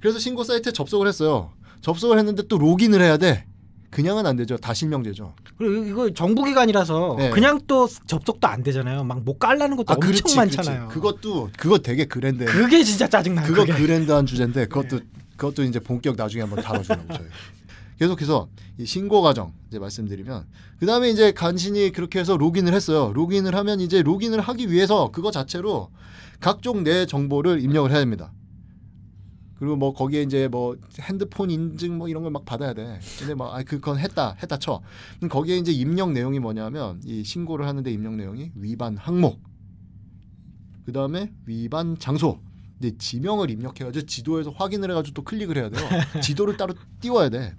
그래서 0.00 0.18
신고 0.18 0.42
사이트에 0.44 0.72
접속을 0.72 1.06
했어요. 1.06 1.52
접속을 1.80 2.18
했는데 2.18 2.42
또 2.48 2.58
로그인을 2.58 3.00
해야 3.00 3.16
돼. 3.16 3.46
그냥은 3.92 4.24
안 4.26 4.36
되죠. 4.36 4.56
다 4.56 4.72
실명제죠. 4.72 5.34
그리고 5.58 5.84
이거 5.84 6.10
정부 6.14 6.44
기관이라서 6.44 7.14
네. 7.18 7.30
그냥 7.30 7.60
또 7.66 7.86
접속도 8.06 8.48
안 8.48 8.62
되잖아요. 8.62 9.04
막 9.04 9.18
뭐 9.22 9.36
깔라는 9.38 9.76
것도 9.76 9.92
엄청 9.92 10.10
그렇지, 10.10 10.34
많잖아요. 10.36 10.88
그렇지. 10.88 10.94
그것도 10.94 11.50
그거 11.58 11.78
되게 11.78 12.06
그랜드. 12.06 12.44
그게 12.46 12.82
진짜 12.82 13.06
짜증나요. 13.06 13.46
그거 13.46 13.60
그게. 13.66 13.74
그랜드한 13.74 14.24
주제인데 14.26 14.66
그것도 14.72 15.00
그것도 15.36 15.62
이제 15.64 15.78
본격 15.78 16.16
나중에 16.16 16.40
한번 16.42 16.64
다뤄주려고 16.64 17.06
저희. 17.12 17.26
계속해서 18.00 18.48
이 18.78 18.86
신고 18.86 19.20
과정 19.22 19.52
이제 19.68 19.78
말씀드리면 19.78 20.46
그 20.80 20.86
다음에 20.86 21.10
이제 21.10 21.30
간신히 21.32 21.92
그렇게 21.92 22.18
해서 22.18 22.36
로그인을 22.38 22.72
했어요. 22.72 23.12
로그인을 23.14 23.54
하면 23.54 23.80
이제 23.80 24.02
로그인을 24.02 24.40
하기 24.40 24.72
위해서 24.72 25.10
그거 25.12 25.30
자체로 25.30 25.90
각종 26.40 26.82
내 26.82 27.04
정보를 27.06 27.60
입력을 27.60 27.90
해야 27.90 28.00
됩니다. 28.00 28.32
그리고 29.62 29.76
뭐 29.76 29.92
거기에 29.94 30.22
이제 30.22 30.48
뭐 30.48 30.76
핸드폰 31.00 31.48
인증 31.48 31.96
뭐 31.96 32.08
이런 32.08 32.24
걸 32.24 32.32
막 32.32 32.44
받아야 32.44 32.74
돼. 32.74 32.98
근데 33.20 33.36
막 33.36 33.54
아, 33.54 33.62
그건 33.62 33.96
했다 33.96 34.34
했다 34.42 34.58
쳐. 34.58 34.82
그럼 35.18 35.28
거기에 35.28 35.56
이제 35.56 35.70
입력 35.70 36.10
내용이 36.10 36.40
뭐냐면 36.40 37.00
이 37.04 37.22
신고를 37.22 37.64
하는데 37.68 37.88
입력 37.92 38.14
내용이 38.16 38.50
위반 38.56 38.96
항목, 38.96 39.40
그 40.84 40.92
다음에 40.92 41.30
위반 41.46 41.96
장소. 41.96 42.40
근데 42.80 42.96
지명을 42.98 43.50
입력해가지고 43.50 44.04
지도에서 44.06 44.50
확인을 44.50 44.90
해가지고 44.90 45.14
또 45.14 45.22
클릭을 45.22 45.56
해야 45.56 45.68
돼요. 45.70 45.88
지도를 46.20 46.56
따로 46.56 46.74
띄워야 47.00 47.28
돼. 47.28 47.54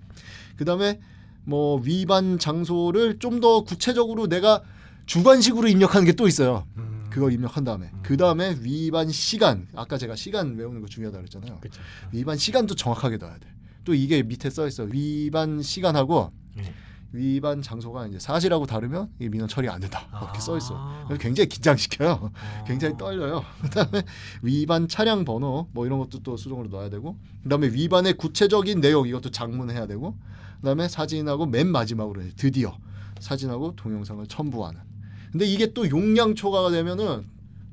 그 0.58 0.66
다음에 0.66 1.00
뭐 1.46 1.80
위반 1.82 2.38
장소를 2.38 3.20
좀 3.20 3.40
더 3.40 3.64
구체적으로 3.64 4.28
내가 4.28 4.62
주관식으로 5.06 5.70
입력하는 5.70 6.06
게 6.06 6.12
또 6.14 6.28
있어요. 6.28 6.66
음, 6.78 6.93
그걸 7.14 7.32
입력한 7.32 7.64
다음에 7.64 7.92
그 8.02 8.18
다음에 8.18 8.58
위반 8.62 9.10
시간 9.12 9.68
아까 9.76 10.00
제가 10.00 10.16
시간 10.16 10.56
외우는 10.56 10.82
거 10.82 10.88
중요하다 10.88 11.20
그랬잖아요. 11.20 11.60
그쵸. 11.60 11.80
위반 12.12 12.38
시간도 12.38 12.74
정확하게 12.74 13.18
넣어야 13.18 13.38
돼. 13.38 13.48
또 13.84 13.94
이게 13.94 14.24
밑에 14.24 14.50
써 14.50 14.68
있어. 14.68 14.84
위반 14.84 15.62
시간하고 15.62 16.32
네. 16.56 16.74
위반 17.12 17.62
장소가 17.62 18.08
이제 18.08 18.18
사실하고 18.18 18.66
다르면 18.66 19.12
이 19.20 19.30
민원 19.30 19.48
처리 19.48 19.70
안 19.70 19.80
된다. 19.80 20.08
이렇게 20.24 20.40
써 20.40 20.58
있어. 20.58 20.76
아. 20.76 21.06
그래서 21.08 21.22
굉장히 21.22 21.48
긴장시켜요. 21.50 22.32
아. 22.34 22.64
굉장히 22.66 22.98
떨려요. 22.98 23.46
그다음에 23.62 24.02
위반 24.42 24.88
차량 24.88 25.24
번호 25.24 25.68
뭐 25.72 25.86
이런 25.86 26.00
것도 26.00 26.24
또 26.24 26.36
수정으로 26.36 26.70
넣어야 26.70 26.90
되고, 26.90 27.20
그다음에 27.44 27.68
위반의 27.68 28.14
구체적인 28.14 28.82
내용 28.82 29.08
이것도 29.08 29.30
장문해야 29.30 29.86
되고, 29.86 30.18
그다음에 30.62 30.88
사진하고 30.88 31.46
맨 31.46 31.68
마지막으로 31.68 32.24
드디어 32.36 32.76
사진하고 33.20 33.76
동영상을 33.76 34.26
첨부하는. 34.26 34.93
근데 35.34 35.46
이게 35.46 35.74
또 35.74 35.90
용량 35.90 36.36
초과가 36.36 36.70
되면은 36.70 37.26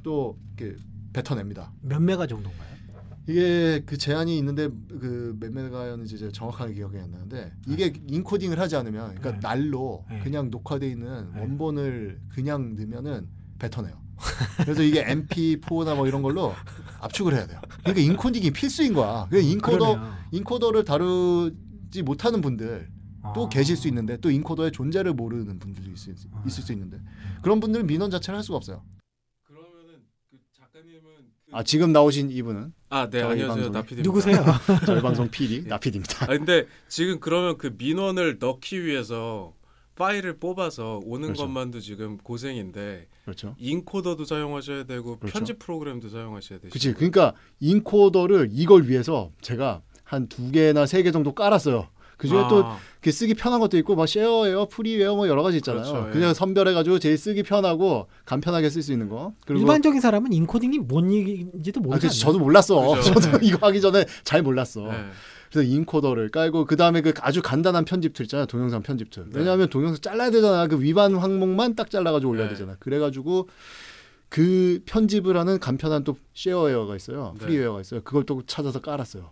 또 0.03 0.39
이렇게 0.57 0.77
뱉어냅니다. 1.13 1.73
몇 1.83 2.01
메가 2.01 2.27
정도인가요? 2.27 2.71
이게 3.29 3.83
그 3.85 3.99
제한이 3.99 4.37
있는데 4.39 4.69
그 4.89 5.37
몇 5.39 5.53
메가였는지 5.53 6.19
제가 6.19 6.33
정확하게 6.33 6.73
기억이 6.75 6.99
안 6.99 7.11
나는데 7.11 7.53
이게 7.69 7.93
인코딩을 8.09 8.59
하지 8.59 8.77
않으면 8.77 9.15
그러니까 9.17 9.33
네. 9.33 9.41
날로 9.41 10.05
네. 10.09 10.21
그냥 10.21 10.51
녹화돼 10.51 10.89
있는 10.89 11.31
네. 11.35 11.41
원본을 11.41 12.19
그냥 12.31 12.75
넣으면은 12.77 13.29
뱉어내요. 13.59 13.95
그래서 14.57 14.83
이게 14.83 15.05
MP4나 15.05 15.95
뭐 15.97 16.07
이런 16.09 16.23
걸로 16.23 16.55
압축을 17.01 17.35
해야 17.35 17.47
돼요. 17.47 17.61
그러니까 17.83 18.01
인코딩이 18.01 18.51
필수인 18.53 18.95
거야. 18.95 19.27
그 19.31 19.39
인코더 19.39 19.79
그러네요. 19.79 20.15
인코더를 20.33 20.85
다루지 20.85 22.03
못하는 22.05 22.41
분들 22.41 22.89
또 23.35 23.47
아. 23.47 23.49
계실 23.49 23.77
수 23.77 23.89
있는데 23.89 24.17
또 24.19 24.31
인코더의 24.31 24.73
존재를 24.73 25.13
모르는 25.15 25.59
분들도 25.59 25.91
있을, 25.91 26.15
아. 26.33 26.43
있을 26.47 26.63
수 26.63 26.73
있는데 26.73 26.99
그런 27.43 27.61
분들은 27.61 27.87
민원 27.87 28.11
자체를 28.11 28.37
할 28.37 28.45
수가 28.45 28.57
없어요. 28.57 28.83
그러면은 29.45 30.01
그 30.31 30.39
작가님은 30.59 31.01
그... 31.47 31.57
아 31.57 31.63
지금 31.63 31.93
나오신 31.93 32.31
이분은 32.31 32.73
아, 32.89 33.09
네 33.11 33.21
저희 33.21 33.33
안녕하세요 33.33 33.69
나피디입니다. 33.71 34.03
누구세요? 34.09 34.45
저희 34.87 35.01
방송 35.03 35.29
PD 35.31 35.65
나피디입니다. 35.67 36.25
아 36.25 36.29
근데 36.29 36.67
지금 36.89 37.21
그러면 37.21 37.57
그 37.59 37.75
민원을 37.77 38.39
넣기 38.41 38.85
위해서 38.85 39.55
파일을 39.97 40.39
뽑아서 40.39 41.01
오는 41.05 41.29
그렇죠. 41.29 41.43
것만도 41.43 41.81
지금 41.81 42.17
고생인데 42.17 43.07
그렇죠. 43.25 43.55
인코더도 43.59 44.25
사용하셔야 44.25 44.85
되고 44.85 45.19
그렇죠. 45.19 45.33
편집 45.35 45.59
프로그램도 45.59 46.09
사용하셔야 46.09 46.59
되시고 46.59 46.73
그치. 46.73 46.95
그러니까 46.95 47.35
인코더를 47.61 48.49
이걸 48.51 48.89
위해서 48.89 49.31
제가 49.43 49.83
한 50.05 50.27
두 50.29 50.51
개나 50.51 50.87
세 50.87 51.03
개 51.03 51.13
정도 51.13 51.35
깔았어요. 51.35 51.89
그중에 52.21 52.49
또 52.51 52.65
아, 52.67 52.79
그 53.01 53.11
쓰기 53.11 53.33
편한 53.33 53.61
것도 53.61 53.79
있고 53.79 53.95
뭐 53.95 54.05
쉐어웨어, 54.05 54.67
프리웨어 54.67 55.17
뭐 55.17 55.27
여러 55.27 55.43
가지 55.43 55.57
있잖아요. 55.57 55.83
그렇죠, 55.83 56.09
예. 56.09 56.13
그냥 56.13 56.35
선별해가지고 56.35 56.99
제일 56.99 57.17
쓰기 57.17 57.43
편하고 57.43 58.09
간편하게 58.27 58.69
쓸 58.69 58.83
수 58.83 58.93
있는 58.93 59.09
거. 59.09 59.33
그리고 59.47 59.63
일반적인 59.63 60.03
사람은 60.03 60.35
인코딩이 60.35 60.81
뭔 60.81 61.11
얘기인지도 61.11 61.81
아, 61.87 61.95
그치. 61.95 62.07
않나요? 62.07 62.11
저도 62.19 62.39
몰랐어. 62.39 62.95
그죠. 62.95 63.15
저도 63.19 63.39
이거 63.41 63.67
하기 63.67 63.81
전에 63.81 64.05
잘 64.23 64.43
몰랐어. 64.43 64.83
네. 64.83 65.07
그래서 65.51 65.69
인코더를 65.69 66.29
깔고 66.29 66.67
그 66.67 66.77
다음에 66.77 67.01
그 67.01 67.15
아주 67.21 67.41
간단한 67.41 67.87
편집툴 67.87 68.27
있잖아요. 68.27 68.47
동영상 68.47 68.83
편집툴. 68.83 69.31
네. 69.31 69.39
왜냐하면 69.39 69.71
동영상 69.71 69.99
잘라야 70.03 70.31
되잖아. 70.31 70.67
그 70.67 70.81
위반 70.81 71.17
항목만 71.17 71.77
딱 71.77 71.91
잘라가지고 71.91 72.33
올려야 72.33 72.49
네. 72.49 72.53
되잖아. 72.53 72.77
그래가지고 72.79 73.49
그 74.29 74.81
편집을 74.85 75.39
하는 75.39 75.59
간편한 75.59 76.05
또 76.05 76.17
쉐어웨어가 76.35 76.97
있어요. 76.97 77.35
네. 77.39 77.47
프리웨어가 77.47 77.81
있어요. 77.81 78.03
그걸 78.03 78.25
또 78.25 78.43
찾아서 78.47 78.81
깔았어요. 78.81 79.31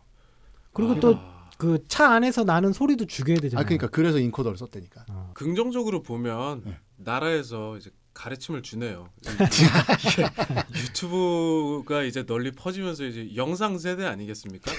그리고 0.72 0.92
아, 0.92 1.00
또 1.00 1.18
그 1.58 1.78
차 1.88 2.10
안에서 2.12 2.44
나는 2.44 2.72
소리도 2.72 3.04
죽여야 3.06 3.36
되잖아요. 3.38 3.60
아 3.60 3.64
그러니까 3.66 3.88
그래서 3.88 4.18
인코더를 4.18 4.56
썼다니까. 4.56 5.04
어. 5.10 5.32
긍정적으로 5.34 6.02
보면 6.02 6.62
네. 6.64 6.78
나라에서 6.96 7.76
이제 7.76 7.90
가르침을 8.14 8.62
주네요. 8.62 9.08
유튜브가 10.74 12.02
이제 12.02 12.24
널리 12.24 12.50
퍼지면서 12.52 13.04
이제 13.04 13.30
영상 13.36 13.78
세대 13.78 14.04
아니겠습니까? 14.06 14.70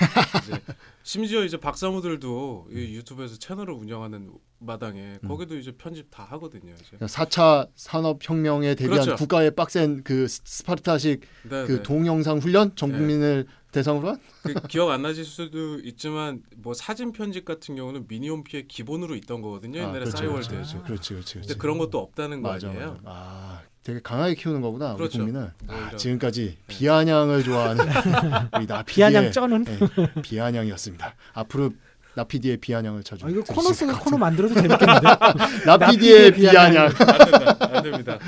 이제 0.43 0.61
심지어 1.03 1.43
이제 1.45 1.57
박사모들도 1.57 2.67
이 2.71 2.95
유튜브에서 2.95 3.37
채널을 3.37 3.73
운영하는 3.73 4.31
마당에 4.59 5.19
음. 5.23 5.27
거기도 5.27 5.57
이제 5.57 5.71
편집 5.71 6.07
다 6.11 6.25
하거든요. 6.31 6.73
이제. 6.73 6.97
4차 7.05 7.69
산업 7.75 8.19
혁명에 8.21 8.75
대비한 8.75 9.03
그렇죠. 9.05 9.15
국가의 9.15 9.51
빡센 9.55 10.03
그 10.03 10.27
스- 10.27 10.41
스파르타식 10.43 11.21
네, 11.49 11.65
그 11.65 11.71
네. 11.77 11.83
동영상 11.83 12.39
훈련 12.39 12.75
전 12.75 12.91
네. 12.91 12.97
국민을 12.97 13.47
대상으로 13.71 14.09
한 14.09 14.19
그 14.41 14.53
기억 14.67 14.89
안 14.89 15.01
나실 15.01 15.25
수도 15.25 15.79
있지만 15.83 16.41
뭐 16.57 16.73
사진 16.73 17.11
편집 17.11 17.43
같은 17.45 17.75
경우는 17.75 18.05
미니홈피에 18.07 18.63
기본으로 18.67 19.15
있던 19.15 19.41
거거든요. 19.41 19.79
옛날에 19.79 19.99
그렇지, 19.99 20.17
싸이월드에서. 20.17 20.83
그렇지, 20.83 21.13
그렇지, 21.13 21.33
그렇지. 21.35 21.57
그런 21.57 21.77
것도 21.77 21.99
없다는 21.99 22.41
거 22.41 22.49
맞아, 22.49 22.69
아니에요? 22.69 22.87
맞아. 22.87 22.99
아, 23.05 23.61
되게 23.83 23.99
강하게 24.01 24.35
키우는 24.35 24.61
거구나 24.61 24.95
그렇죠. 24.95 25.19
우리 25.21 25.25
국민을. 25.31 25.51
뭐 25.65 25.75
아, 25.75 25.95
지금까지 25.95 26.45
네. 26.45 26.57
비아냥을 26.67 27.43
좋아하는 27.43 27.85
우리 28.57 28.65
나피디의 28.65 28.83
비아냥 28.85 29.31
쩌는 29.31 29.63
네, 29.65 29.79
비아냥이었습니다. 30.21 31.15
앞으로 31.33 31.71
나피디의 32.15 32.57
비아냥을 32.57 33.03
찾아. 33.03 33.27
아, 33.27 33.29
이거 33.29 33.43
코너 33.43 33.71
속에 33.73 33.91
코너 33.93 34.17
만들어도 34.17 34.53
재밌겠는데. 34.55 35.07
나피디의 35.67 36.33
비아냥. 36.33 36.87
안 36.87 37.31
된다. 37.31 37.57
안 37.77 37.83
됩니다. 37.83 38.19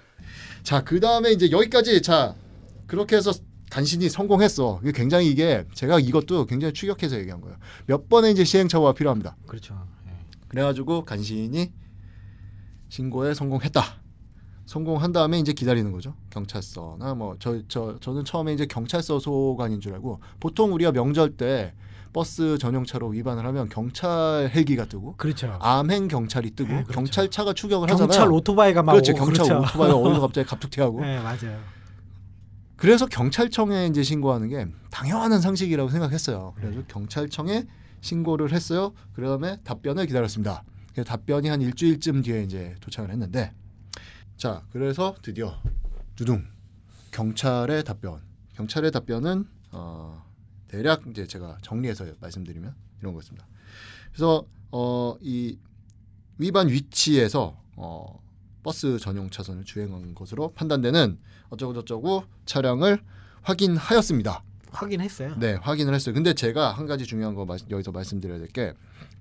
자, 0.62 0.82
그 0.82 1.00
다음에 1.00 1.30
이제 1.32 1.50
여기까지 1.50 2.00
자 2.02 2.34
그렇게 2.86 3.16
해서 3.16 3.32
간신히 3.70 4.08
성공했어. 4.08 4.80
이게 4.82 4.92
굉장히 4.92 5.28
이게 5.30 5.64
제가 5.74 5.98
이것도 6.00 6.46
굉장히 6.46 6.72
추격해서 6.72 7.18
얘기한 7.18 7.40
거예요. 7.40 7.56
몇 7.86 8.08
번의 8.08 8.32
이제 8.32 8.44
시행착오가 8.44 8.92
필요합니다. 8.94 9.36
그렇죠. 9.46 9.74
예. 10.08 10.12
그래가지고 10.48 11.04
간신히 11.04 11.72
신고에 12.88 13.34
성공했다. 13.34 13.82
성공한 14.66 15.12
다음에 15.12 15.38
이제 15.38 15.52
기다리는 15.52 15.90
거죠. 15.92 16.14
경찰서나 16.30 17.14
뭐 17.14 17.36
저 17.38 17.62
저 17.68 17.98
저 18.00 18.12
는 18.12 18.24
처음에 18.24 18.52
이제 18.52 18.66
경찰서 18.66 19.18
소관인 19.18 19.80
줄 19.80 19.94
알고 19.94 20.20
보통 20.40 20.72
우리가 20.74 20.92
명절 20.92 21.36
때 21.36 21.72
버스 22.12 22.56
전용차로 22.58 23.08
위반을 23.08 23.44
하면 23.46 23.68
경찰 23.68 24.50
헬기가 24.54 24.86
뜨고 24.86 25.14
그렇죠. 25.16 25.56
암행 25.60 26.08
경찰이 26.08 26.50
뜨고 26.52 26.68
네, 26.68 26.74
그렇죠. 26.82 26.92
경찰차가 26.92 27.52
추격을 27.52 27.86
경찰 27.88 28.08
하잖아요. 28.08 28.30
오토바이가 28.36 28.82
막 28.82 28.92
그렇죠. 28.92 29.12
경찰 29.14 29.44
그렇죠. 29.46 29.58
오토바이가 29.60 29.94
어디서 29.96 30.20
갑자기 30.26 30.48
갑툭튀하고. 30.48 31.00
네, 31.00 31.18
맞아요. 31.20 31.58
그래서 32.78 33.06
경찰청에 33.06 33.88
이제 33.88 34.04
신고하는 34.04 34.48
게 34.48 34.66
당연한 34.90 35.40
상식이라고 35.40 35.90
생각했어요. 35.90 36.54
그래서 36.56 36.82
경찰청에 36.86 37.64
신고를 38.00 38.52
했어요. 38.52 38.94
그다음에 39.14 39.58
답변을 39.64 40.06
기다렸습니다. 40.06 40.62
답변이 41.04 41.48
한 41.48 41.60
일주일쯤 41.60 42.22
뒤에 42.22 42.44
이제 42.44 42.76
도착을 42.80 43.10
했는데 43.10 43.52
자 44.36 44.62
그래서 44.70 45.14
드디어 45.22 45.60
두둥 46.16 46.44
경찰의 47.10 47.82
답변. 47.84 48.20
경찰의 48.54 48.92
답변은 48.92 49.44
어, 49.72 50.24
대략 50.68 51.02
이제 51.08 51.26
제가 51.26 51.58
정리해서 51.62 52.06
말씀드리면 52.20 52.74
이런 53.00 53.12
거였습니다. 53.12 53.46
그래서 54.12 54.44
어, 54.70 55.16
이 55.20 55.58
위반 56.38 56.68
위치에서 56.68 57.60
어, 57.76 58.20
버스 58.68 58.98
전용 58.98 59.30
차선을 59.30 59.64
주행한 59.64 60.14
것으로 60.14 60.48
판단되는 60.54 61.18
어쩌고 61.48 61.72
저쩌고 61.72 62.24
차량을 62.44 62.98
확인하였습니다. 63.40 64.42
확인했어요. 64.70 65.36
네, 65.38 65.54
확인을 65.54 65.94
했어요. 65.94 66.14
근데 66.14 66.34
제가 66.34 66.72
한 66.72 66.86
가지 66.86 67.06
중요한 67.06 67.34
거 67.34 67.46
말- 67.46 67.58
여기서 67.70 67.92
말씀드려야 67.92 68.38
될 68.38 68.48
게 68.48 68.74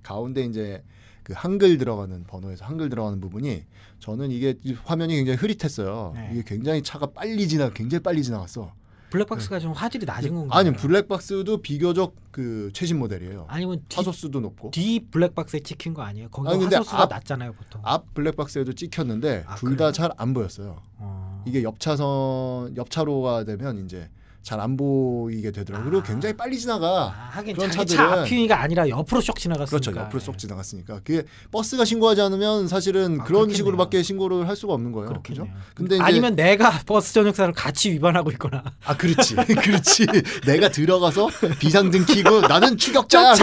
가운데 0.04 0.44
이제 0.44 0.84
그 1.24 1.32
한글 1.34 1.78
들어가는 1.78 2.26
번호에서 2.26 2.66
한글 2.66 2.90
들어가는 2.90 3.22
부분이 3.22 3.64
저는 4.00 4.32
이게 4.32 4.56
이 4.64 4.74
화면이 4.84 5.16
굉장히 5.16 5.38
흐릿했어요. 5.38 6.12
네. 6.16 6.30
이게 6.34 6.44
굉장히 6.46 6.84
차가 6.84 7.06
빨리 7.06 7.48
지나 7.48 7.70
굉장히 7.70 8.04
빨리 8.04 8.22
지나갔어. 8.24 8.74
블랙박스가 9.10 9.60
좀 9.60 9.72
화질이 9.72 10.06
낮은 10.06 10.34
건가요? 10.36 10.60
아니 10.60 10.74
블랙박스도 10.74 11.62
비교적 11.62 12.16
그 12.32 12.70
최신 12.74 13.00
모델이에요. 13.00 13.46
아니면 13.48 13.82
뒤, 13.88 13.96
화소수도 13.96 14.40
높고 14.42 14.72
뒤 14.72 15.00
블랙박스에 15.10 15.62
찍힌 15.62 15.94
거 15.94 16.02
아니에요? 16.04 16.30
거기 16.30 16.50
아니, 16.50 16.64
화소수가 16.66 17.04
앞- 17.04 17.10
낮잖아요, 17.10 17.54
보통. 17.54 17.82
앞 17.84 18.14
블랙박스에도 18.14 18.74
찍혔는데 18.74 19.46
아, 19.48 19.56
둘다 19.56 19.76
그래요? 19.76 19.92
잘안 19.92 20.34
보였어요. 20.34 20.82
어. 20.98 21.44
이게 21.48 21.64
옆차선 21.64 22.76
옆차로가 22.78 23.44
되면 23.46 23.86
이제 23.86 24.10
잘 24.48 24.62
안 24.62 24.78
보이게 24.78 25.52
되더라고요. 25.52 25.90
그리고 25.92 26.02
아. 26.02 26.08
굉장히 26.08 26.38
빨리 26.38 26.56
아, 26.56 26.60
지나가. 26.60 27.08
하긴 27.32 27.58
그런 27.58 27.70
차들은- 27.70 27.96
차 27.98 28.22
앞이가 28.22 28.62
아니라 28.62 28.88
옆으로 28.88 29.20
쏙 29.20 29.38
지나갔으니까. 29.38 29.92
그렇죠. 29.92 30.00
옆으로 30.00 30.22
예. 30.22 30.26
쏙 30.26 30.38
지나갔으니까. 30.38 30.96
그게 31.04 31.24
버스가 31.52 31.84
신고하지 31.84 32.22
않으면 32.22 32.70
사실은 32.70 33.20
아, 33.20 33.24
그런 33.26 33.42
그렇겠네요. 33.42 33.58
식으로밖에 33.58 34.04
신고를 34.04 34.48
할 34.48 34.56
수가 34.56 34.74
없는 34.74 34.94
거예요. 34.94 35.10
그렇겠네요. 35.10 35.48
근데 35.76 35.96
이제 35.96 36.04
아니면 36.04 36.38
내가 36.38 36.72
버스 36.86 37.14
전용차를 37.14 37.54
같이 37.54 37.92
위반하고 37.92 38.32
있거나 38.32 38.64
아 38.86 38.96
그렇지, 38.96 39.36
그렇지. 39.62 40.06
내가 40.46 40.70
들어가서 40.70 41.28
비상등 41.60 42.06
켜고 42.06 42.40
나는 42.48 42.78
추격자야. 42.78 43.34
어, 43.34 43.38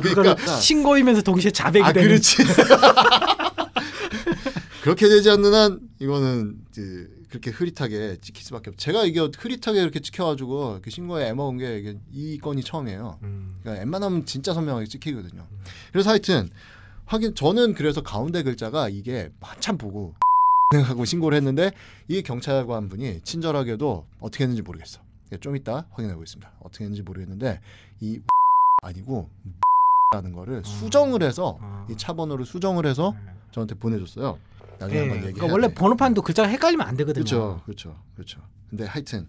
그거를 0.00 0.14
그러니까 0.36 0.56
신고이면서 0.60 1.22
동시에 1.22 1.50
자백이 1.50 1.84
아 1.84 1.92
되는. 1.92 2.06
그렇지. 2.08 2.36
그렇게 4.82 5.08
되지 5.08 5.30
않는 5.30 5.52
한 5.52 5.80
이거는 5.98 6.54
그, 6.74 7.08
그렇게 7.28 7.50
흐릿하게 7.50 8.16
찍힐 8.20 8.42
수밖에 8.44 8.70
없. 8.70 8.78
제가 8.78 9.04
이게 9.04 9.20
흐릿하게 9.20 9.82
이렇게 9.82 10.00
찍혀가지고 10.00 10.72
이렇게 10.72 10.90
신고에 10.90 11.28
애먹은 11.28 11.58
게 11.58 11.78
이게 11.78 11.98
이 12.12 12.38
건이 12.38 12.62
처음이에요. 12.62 13.18
음. 13.22 13.58
그러니까 13.62 13.80
웬만하면 13.82 14.24
진짜 14.24 14.54
선명하게 14.54 14.86
찍히거든요. 14.86 15.46
그래서 15.92 16.10
하여튼 16.10 16.48
확인 17.04 17.34
저는 17.34 17.74
그래서 17.74 18.02
가운데 18.02 18.42
글자가 18.42 18.88
이게 18.88 19.30
한참 19.40 19.76
보고 19.78 20.14
하고 20.86 21.04
신고를 21.04 21.36
했는데 21.36 21.70
이 22.08 22.22
경찰관 22.22 22.88
분이 22.88 23.20
친절하게도 23.24 24.06
어떻게 24.20 24.44
했는지 24.44 24.62
모르겠어. 24.62 25.00
좀 25.40 25.56
이따 25.56 25.84
확인해 25.90 26.14
보겠습니다. 26.14 26.52
어떻게 26.60 26.84
했는지 26.84 27.02
모르겠는데 27.02 27.60
이 28.00 28.20
아니고 28.82 29.28
라는 30.14 30.32
거를 30.32 30.64
수정을 30.64 31.22
해서 31.22 31.58
아. 31.60 31.86
이차 31.90 32.14
번호를 32.14 32.46
수정을 32.46 32.86
해서 32.86 33.14
저한테 33.50 33.74
보내줬어요. 33.74 34.38
나중에 34.78 34.96
예, 34.96 35.00
한번 35.02 35.18
얘기해. 35.18 35.32
그러니까 35.32 35.52
원래 35.52 35.74
번호판도 35.74 36.22
글자가 36.22 36.48
헷갈리면 36.48 36.86
안 36.86 36.96
되거든요. 36.96 37.24
그렇죠, 37.24 37.62
그렇죠, 37.64 37.96
그렇죠. 38.14 38.40
근데 38.70 38.84
하여튼 38.84 39.28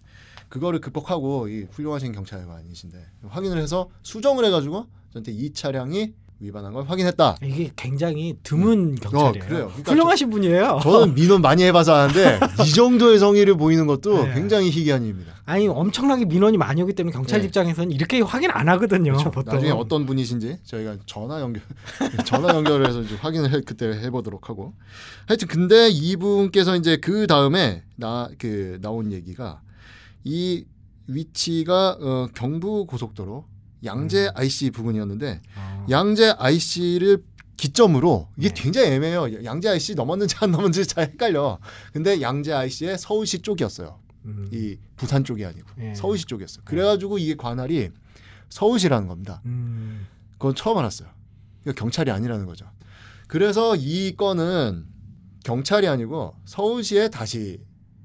그거를 0.50 0.82
극복하고 0.82 1.48
이 1.48 1.64
훌륭하신 1.72 2.12
경찰관이신데 2.12 3.06
확인을 3.28 3.58
해서 3.60 3.90
수정을 4.04 4.46
해가지고 4.46 4.88
저한테 5.12 5.32
이 5.32 5.54
차량이 5.54 6.14
위반한 6.42 6.72
걸 6.74 6.86
확인했다. 6.86 7.36
이게 7.44 7.70
굉장히 7.76 8.38
드문 8.44 8.96
경찰이에요. 8.96 9.44
어, 9.44 9.48
그래요. 9.48 9.68
그러니까 9.68 9.92
훌륭하신 9.92 10.30
분이에요. 10.30 10.80
저는 10.82 11.14
민원 11.14 11.42
많이 11.42 11.64
해봐서 11.64 11.94
아는데 11.94 12.40
이 12.66 12.72
정도의 12.74 13.20
성의를 13.20 13.58
보이는 13.58 13.86
것도 13.88 14.24
네. 14.26 14.34
굉장히 14.36 14.70
희귀한 14.70 15.04
일입니다. 15.04 15.34
아니 15.46 15.68
엄청나게 15.68 16.26
민원이 16.26 16.58
많이 16.58 16.82
오기 16.82 16.94
때문에 16.94 17.12
경찰 17.14 17.42
네. 17.42 17.48
입장에서는 17.48 17.92
이렇게 17.92 18.22
확인 18.22 18.52
안 18.52 18.70
하거든요. 18.70 19.12
그렇죠. 19.14 19.32
보통. 19.32 19.54
나중에 19.54 19.72
어떤 19.72 20.06
분이신지 20.06 20.60
저희가 20.64 20.98
전화 21.06 21.42
연결 21.42 21.62
전화 22.26 22.54
연결을 22.56 22.88
해서 22.88 23.02
확인을 23.20 23.52
해, 23.52 23.62
그때 23.66 23.88
해보도록 23.88 24.48
하고 24.50 24.74
하여튼 25.28 25.48
근데 25.50 25.90
이분께서 25.90 26.76
이제 26.78 26.98
그 26.98 27.28
다음에 27.28 27.84
나 27.98 28.30
그 28.38 28.78
나온 28.82 29.12
얘기가 29.12 29.62
이 30.24 30.64
위치가 31.08 31.98
어, 32.00 32.28
경부 32.34 32.86
고속도로 32.86 33.44
양재 33.84 34.28
음. 34.28 34.32
IC 34.36 34.72
부근이었는데 34.72 35.42
어. 35.56 35.86
양재 35.90 36.36
IC를 36.38 37.24
기점으로 37.58 38.30
이게 38.38 38.50
네. 38.50 38.62
굉장히 38.62 38.88
애매해요. 38.94 39.44
양재 39.44 39.70
IC 39.70 39.96
넘었는지 39.96 40.36
안 40.40 40.52
넘었는지 40.52 40.88
잘 40.88 41.10
헷갈려. 41.10 41.60
근데 41.92 42.22
양재 42.22 42.54
IC의 42.54 42.98
서울시 42.98 43.42
쪽이었어요. 43.42 44.00
음. 44.26 44.50
이 44.52 44.78
부산 44.96 45.24
쪽이 45.24 45.46
아니고 45.46 45.68
예. 45.80 45.94
서울시 45.94 46.26
쪽이었어요. 46.26 46.64
그래가지고 46.66 47.18
이게 47.18 47.36
관할이 47.36 47.90
서울시라는 48.50 49.08
겁니다. 49.08 49.42
음. 49.46 50.08
그건 50.34 50.56
처음 50.56 50.78
알았어요. 50.78 51.10
그러니까 51.62 51.80
경찰이 51.82 52.12
아니라는 52.12 52.46
거죠. 52.46 52.66
그래서 53.28 53.76
이 53.76 54.16
건은 54.16 54.86
경찰이 55.44 55.88
아니고 55.88 56.36
서울시에 56.46 57.10
다시 57.10 57.60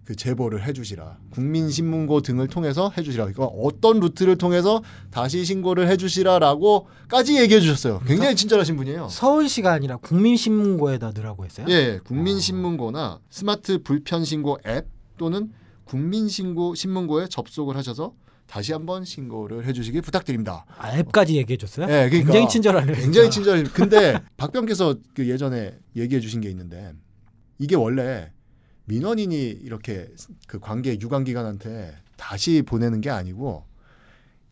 그 0.04 0.14
제보를 0.14 0.66
해주시라. 0.66 1.18
국민신문고 1.30 2.20
등을 2.20 2.48
통해서 2.48 2.92
해주시라. 2.96 3.24
그러니까 3.24 3.46
어떤 3.46 4.00
루트를 4.00 4.36
통해서 4.36 4.82
다시 5.10 5.44
신고를 5.44 5.88
해주시라라고까지 5.88 7.38
얘기해 7.40 7.60
주셨어요. 7.60 8.00
굉장히 8.06 8.36
친절하신 8.36 8.76
분이에요. 8.76 9.08
서울시가 9.08 9.72
아니라 9.72 9.96
국민신문고에다 9.96 11.12
넣으라고 11.14 11.44
했어요. 11.44 11.66
예, 11.70 12.00
국민신문고나 12.04 13.20
스마트 13.30 13.82
불편신고 13.82 14.58
앱 14.66 14.88
또는 15.16 15.52
국민신고 15.84 16.74
신문고에 16.74 17.28
접속을 17.28 17.76
하셔서 17.76 18.14
다시 18.46 18.72
한번 18.72 19.04
신고를 19.06 19.66
해주시길 19.66 20.02
부탁드립니다. 20.02 20.66
아, 20.76 20.96
앱까지 20.98 21.36
얘기해 21.36 21.56
줬어요? 21.56 21.86
예, 21.86 22.08
그러니까 22.10 22.18
굉장히 22.18 22.48
친절하네요. 22.48 22.94
굉장히. 22.96 23.30
친절해. 23.30 23.62
근데 23.72 24.20
박병께서 24.36 24.96
그 25.14 25.26
예전에 25.28 25.78
얘기해 25.96 26.20
주신 26.20 26.42
게 26.42 26.50
있는데 26.50 26.92
이게 27.58 27.74
원래 27.74 28.30
민원인이 28.86 29.48
이렇게 29.48 30.08
그 30.46 30.58
관계 30.58 30.92
유관 31.00 31.24
기관한테 31.24 31.96
다시 32.16 32.62
보내는 32.62 33.00
게 33.00 33.10
아니고 33.10 33.64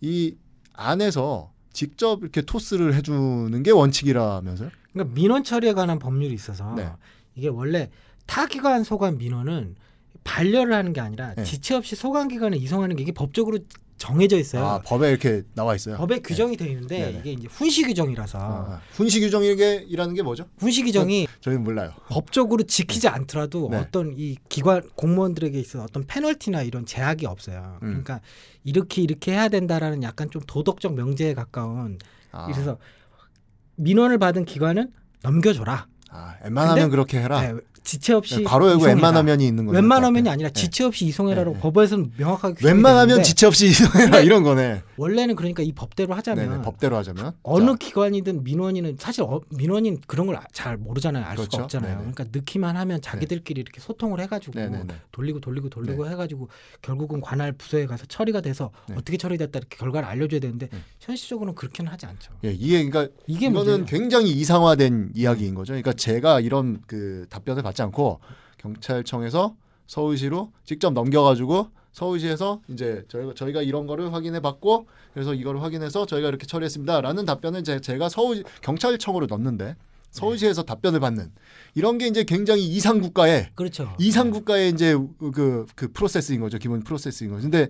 이 0.01 0.37
안에서 0.73 1.53
직접 1.73 2.23
이렇게 2.23 2.43
토스를 2.43 2.95
해주는 2.95 3.63
게 3.63 3.71
원칙이라면서요? 3.71 4.71
그러니까 4.93 5.15
민원 5.15 5.45
처리에 5.45 5.73
관한 5.73 5.99
법률이 5.99 6.35
있어서 6.35 6.75
네. 6.75 6.91
이게 7.35 7.49
원래 7.49 7.91
타 8.27 8.47
기관 8.47 8.85
소관 8.85 9.19
민원은 9.19 9.77
반려를 10.25 10.75
하는 10.75 10.93
게 10.93 11.01
아니라 11.01 11.35
네. 11.35 11.45
지체 11.45 11.75
없이 11.75 11.97
소관 11.97 12.29
기관에 12.29 12.57
이송하는 12.57 12.97
게 12.97 13.03
이게 13.03 13.13
법적으로 13.13 13.59
정해져 14.03 14.37
있어요. 14.37 14.65
아 14.65 14.81
법에 14.81 15.11
이렇게 15.11 15.43
나와 15.55 15.77
있어요. 15.77 15.97
법에 15.97 16.19
규정이 16.19 16.57
되어 16.57 16.67
있는데 16.67 16.99
네네. 16.99 17.19
이게 17.21 17.33
이제 17.35 17.47
훈시 17.49 17.85
규정이라서 17.85 18.39
아, 18.39 18.43
아. 18.43 18.81
훈시 18.95 19.21
규정이라는 19.21 20.15
게 20.15 20.23
뭐죠? 20.23 20.49
훈시 20.59 20.83
규정이 20.83 21.29
저희는 21.41 21.63
몰라요. 21.63 21.93
법적으로 22.09 22.65
지키지 22.65 23.07
않더라도 23.07 23.69
네. 23.71 23.77
어떤 23.77 24.13
이 24.17 24.37
기관 24.49 24.83
공무원들에게 24.97 25.57
있어 25.61 25.85
어떤 25.85 26.05
페널티나 26.05 26.63
이런 26.63 26.85
제약이 26.85 27.27
없어요. 27.27 27.79
음. 27.85 28.03
그러니까 28.03 28.21
이렇게 28.65 29.03
이렇게 29.03 29.31
해야 29.35 29.49
된다라는 29.49 30.03
약간 30.03 30.29
좀 30.31 30.43
도덕적 30.49 30.95
명제에 30.95 31.35
가까운 31.35 32.01
아, 32.33 32.47
그래서 32.47 32.79
민원을 33.77 34.19
받은 34.19 34.47
기관은 34.47 34.93
넘겨줘라. 35.23 35.87
아, 36.13 36.35
웬만하면 36.45 36.91
그렇게 36.91 37.19
해라. 37.21 37.41
네, 37.41 37.55
지체 37.85 38.13
없이 38.13 38.45
괄호 38.45 38.67
열고 38.69 38.79
이송해라. 38.83 38.95
웬만하면이 38.95 39.45
있는 39.45 39.67
거죠. 39.67 39.75
웬만하면이 39.77 40.23
네. 40.25 40.31
아니라 40.31 40.51
네. 40.51 40.53
지체 40.61 40.85
없이 40.85 41.05
이송해라라고 41.07 41.51
네, 41.51 41.57
네. 41.57 41.63
법에서는 41.63 42.13
명확하게 42.17 42.65
웬만하면 42.65 43.23
지체 43.25 43.47
없이 43.47 43.67
이송해라 43.67 44.21
이런 44.21 44.45
거네. 44.45 44.83
원래는 44.97 45.35
그러니까 45.35 45.65
이 45.65 45.73
법대로 45.73 46.15
하자면 46.15 46.49
네네, 46.49 46.63
법대로 46.63 46.97
하자면 46.97 47.33
어느 47.43 47.71
자, 47.71 47.77
기관이든 47.81 48.45
민원인은 48.45 48.99
사실 49.01 49.25
어, 49.25 49.41
민원인 49.51 49.99
그런 50.07 50.27
걸 50.27 50.39
잘 50.53 50.77
모르잖아요. 50.77 51.25
알 51.25 51.35
그렇죠. 51.35 51.51
수가 51.51 51.65
없잖아요. 51.65 51.99
네네. 51.99 52.13
그러니까 52.13 52.39
넣기만 52.39 52.77
하면 52.77 53.01
자기들끼리 53.01 53.61
이렇게 53.61 53.81
소통을 53.81 54.21
해가지고 54.21 54.59
네네네. 54.59 54.95
돌리고 55.11 55.41
돌리고 55.41 55.69
돌리고 55.71 56.09
해가지고 56.09 56.49
결국은 56.83 57.21
관할 57.21 57.53
부서에 57.53 57.87
가서 57.87 58.07
처리가 58.07 58.43
돼서 58.43 58.71
네. 58.89 58.95
어떻게 58.97 59.17
처리됐다 59.17 59.59
이렇게 59.59 59.77
결과를 59.77 60.07
알려줘야 60.09 60.39
되는데 60.41 60.69
네. 60.69 60.79
현실적으로는 61.01 61.55
그렇게는 61.57 61.91
하지 61.91 62.07
않죠. 62.07 62.33
예, 62.45 62.53
이게 62.53 62.85
그러니까 62.85 63.13
이게 63.27 63.47
이거는 63.47 63.79
문제예요. 63.81 63.87
굉장히 63.87 64.31
이상화된 64.31 65.13
이야기인 65.15 65.55
거죠. 65.55 65.73
그러니까 65.73 65.93
제가 66.03 66.41
이런 66.41 66.83
그 66.89 67.27
답변을 67.31 67.63
받지 67.63 67.81
않고 67.81 68.19
경찰청에서 68.59 69.55
서울시로 69.87 70.51
직접 70.65 70.93
넘겨가지고 70.93 71.69
서울시에서 71.93 72.61
이제 72.69 73.05
저희가 73.07 73.35
저희가 73.35 73.63
이런 73.63 73.87
거를 73.87 74.13
확인해 74.13 74.41
봤고 74.41 74.89
그래서 75.15 75.33
이거를 75.33 75.63
확인해서 75.63 76.05
저희가 76.07 76.29
이렇게 76.29 76.45
처리했습니다라는 76.47 77.25
답변을 77.25 77.63
제, 77.63 77.79
제가 77.81 78.09
서울 78.09 78.43
경찰청으로 78.63 79.27
넣는데 79.27 79.77
서울시에서 80.11 80.65
답변을 80.65 80.99
받는 80.99 81.31
이런 81.77 81.99
게 81.99 82.09
이제 82.09 82.25
굉장히 82.25 82.67
이상 82.67 83.01
국가의 83.01 83.51
그렇죠. 83.55 83.95
이상 84.01 84.31
국가의 84.33 84.71
이제 84.71 84.97
그, 85.33 85.67
그 85.77 85.93
프로세스인 85.93 86.41
거죠. 86.41 86.59
기본 86.59 86.81
프로세스인 86.83 87.31
거죠. 87.31 87.43
근데 87.43 87.69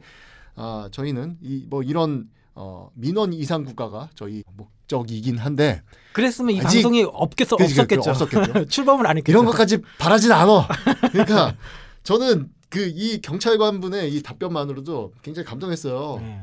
아, 0.54 0.88
저희는 0.90 1.36
이 1.42 1.66
뭐 1.68 1.82
이런 1.82 2.30
어, 2.54 2.90
민원 2.94 3.32
이상 3.32 3.64
국가가 3.64 4.08
저희 4.14 4.42
목적이긴 4.56 5.38
한데 5.38 5.82
그랬으면 6.12 6.54
이 6.54 6.60
방송이 6.60 7.02
없겠어 7.04 7.56
그치, 7.56 7.72
없었겠죠. 7.72 8.10
없었겠죠. 8.10 8.64
출범을 8.72 9.06
안 9.06 9.16
했겠죠. 9.16 9.32
이런 9.32 9.46
것까지 9.46 9.78
바라진 9.98 10.32
않아. 10.32 10.68
그러니까 11.12 11.56
저는 12.02 12.50
그 12.68 12.88
이 12.88 13.20
경찰관 13.20 13.80
분의 13.80 14.14
이 14.14 14.22
답변만으로도 14.22 15.12
굉장히 15.22 15.46
감동했어요. 15.46 16.18
네. 16.20 16.42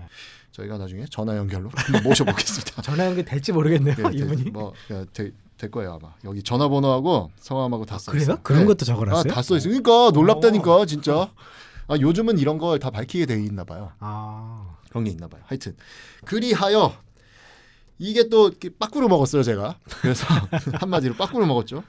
저희가 0.52 0.78
나중에 0.78 1.06
전화 1.10 1.36
연결로 1.38 1.70
모셔보겠습니다. 2.04 2.82
전화 2.84 3.06
연결 3.08 3.26
될지 3.26 3.52
모르겠네요. 3.52 3.96
네, 3.96 4.04
네, 4.04 4.18
이분이. 4.18 4.50
뭐 4.52 4.74
야, 4.92 5.06
될, 5.14 5.34
될 5.58 5.72
거예요 5.72 5.98
아마. 6.02 6.14
여기 6.26 6.44
전화번호하고 6.44 7.32
성함하고 7.40 7.86
다 7.86 7.98
써. 7.98 8.12
그래요? 8.12 8.22
있어요. 8.24 8.38
그런 8.44 8.62
네. 8.62 8.66
것도 8.68 8.86
적어놨어요? 8.86 9.32
아, 9.32 9.36
다써 9.36 9.58
있으니까 9.58 10.12
놀랍다니까 10.14 10.86
진짜. 10.86 11.32
아, 11.88 11.96
요즘은 12.00 12.38
이런 12.40 12.58
걸 12.60 12.78
다 12.80 12.90
밝히게 12.92 13.26
돼 13.26 13.42
있나 13.44 13.64
봐요. 13.64 13.92
아. 14.00 14.76
그런 14.90 15.04
게 15.04 15.12
있나 15.12 15.28
봐요. 15.28 15.42
하여튼 15.46 15.76
그리하여 16.26 16.96
이게 17.98 18.30
또 18.30 18.52
빠꾸로 18.80 19.08
먹었어요 19.08 19.44
제가. 19.44 19.80
그래서 20.02 20.26
한마디로 20.80 21.16
빠꾸로 21.16 21.46
먹었죠. 21.46 21.84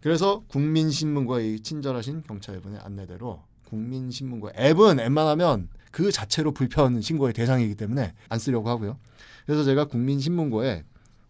그래서 0.00 0.44
국민신문과 0.48 1.40
이 1.40 1.60
친절하신 1.60 2.22
경찰분의 2.22 2.80
안내대로 2.82 3.42
국민신문과 3.64 4.52
앱은 4.56 4.98
웬만하면 4.98 5.68
그 5.90 6.12
자체로 6.12 6.52
불편 6.52 7.00
신고의 7.00 7.32
대상이기 7.32 7.74
때문에 7.74 8.14
안 8.28 8.38
쓰려고 8.38 8.68
하고요. 8.68 8.98
그래서 9.46 9.64
제가 9.64 9.86
국민신문고에 9.86 10.84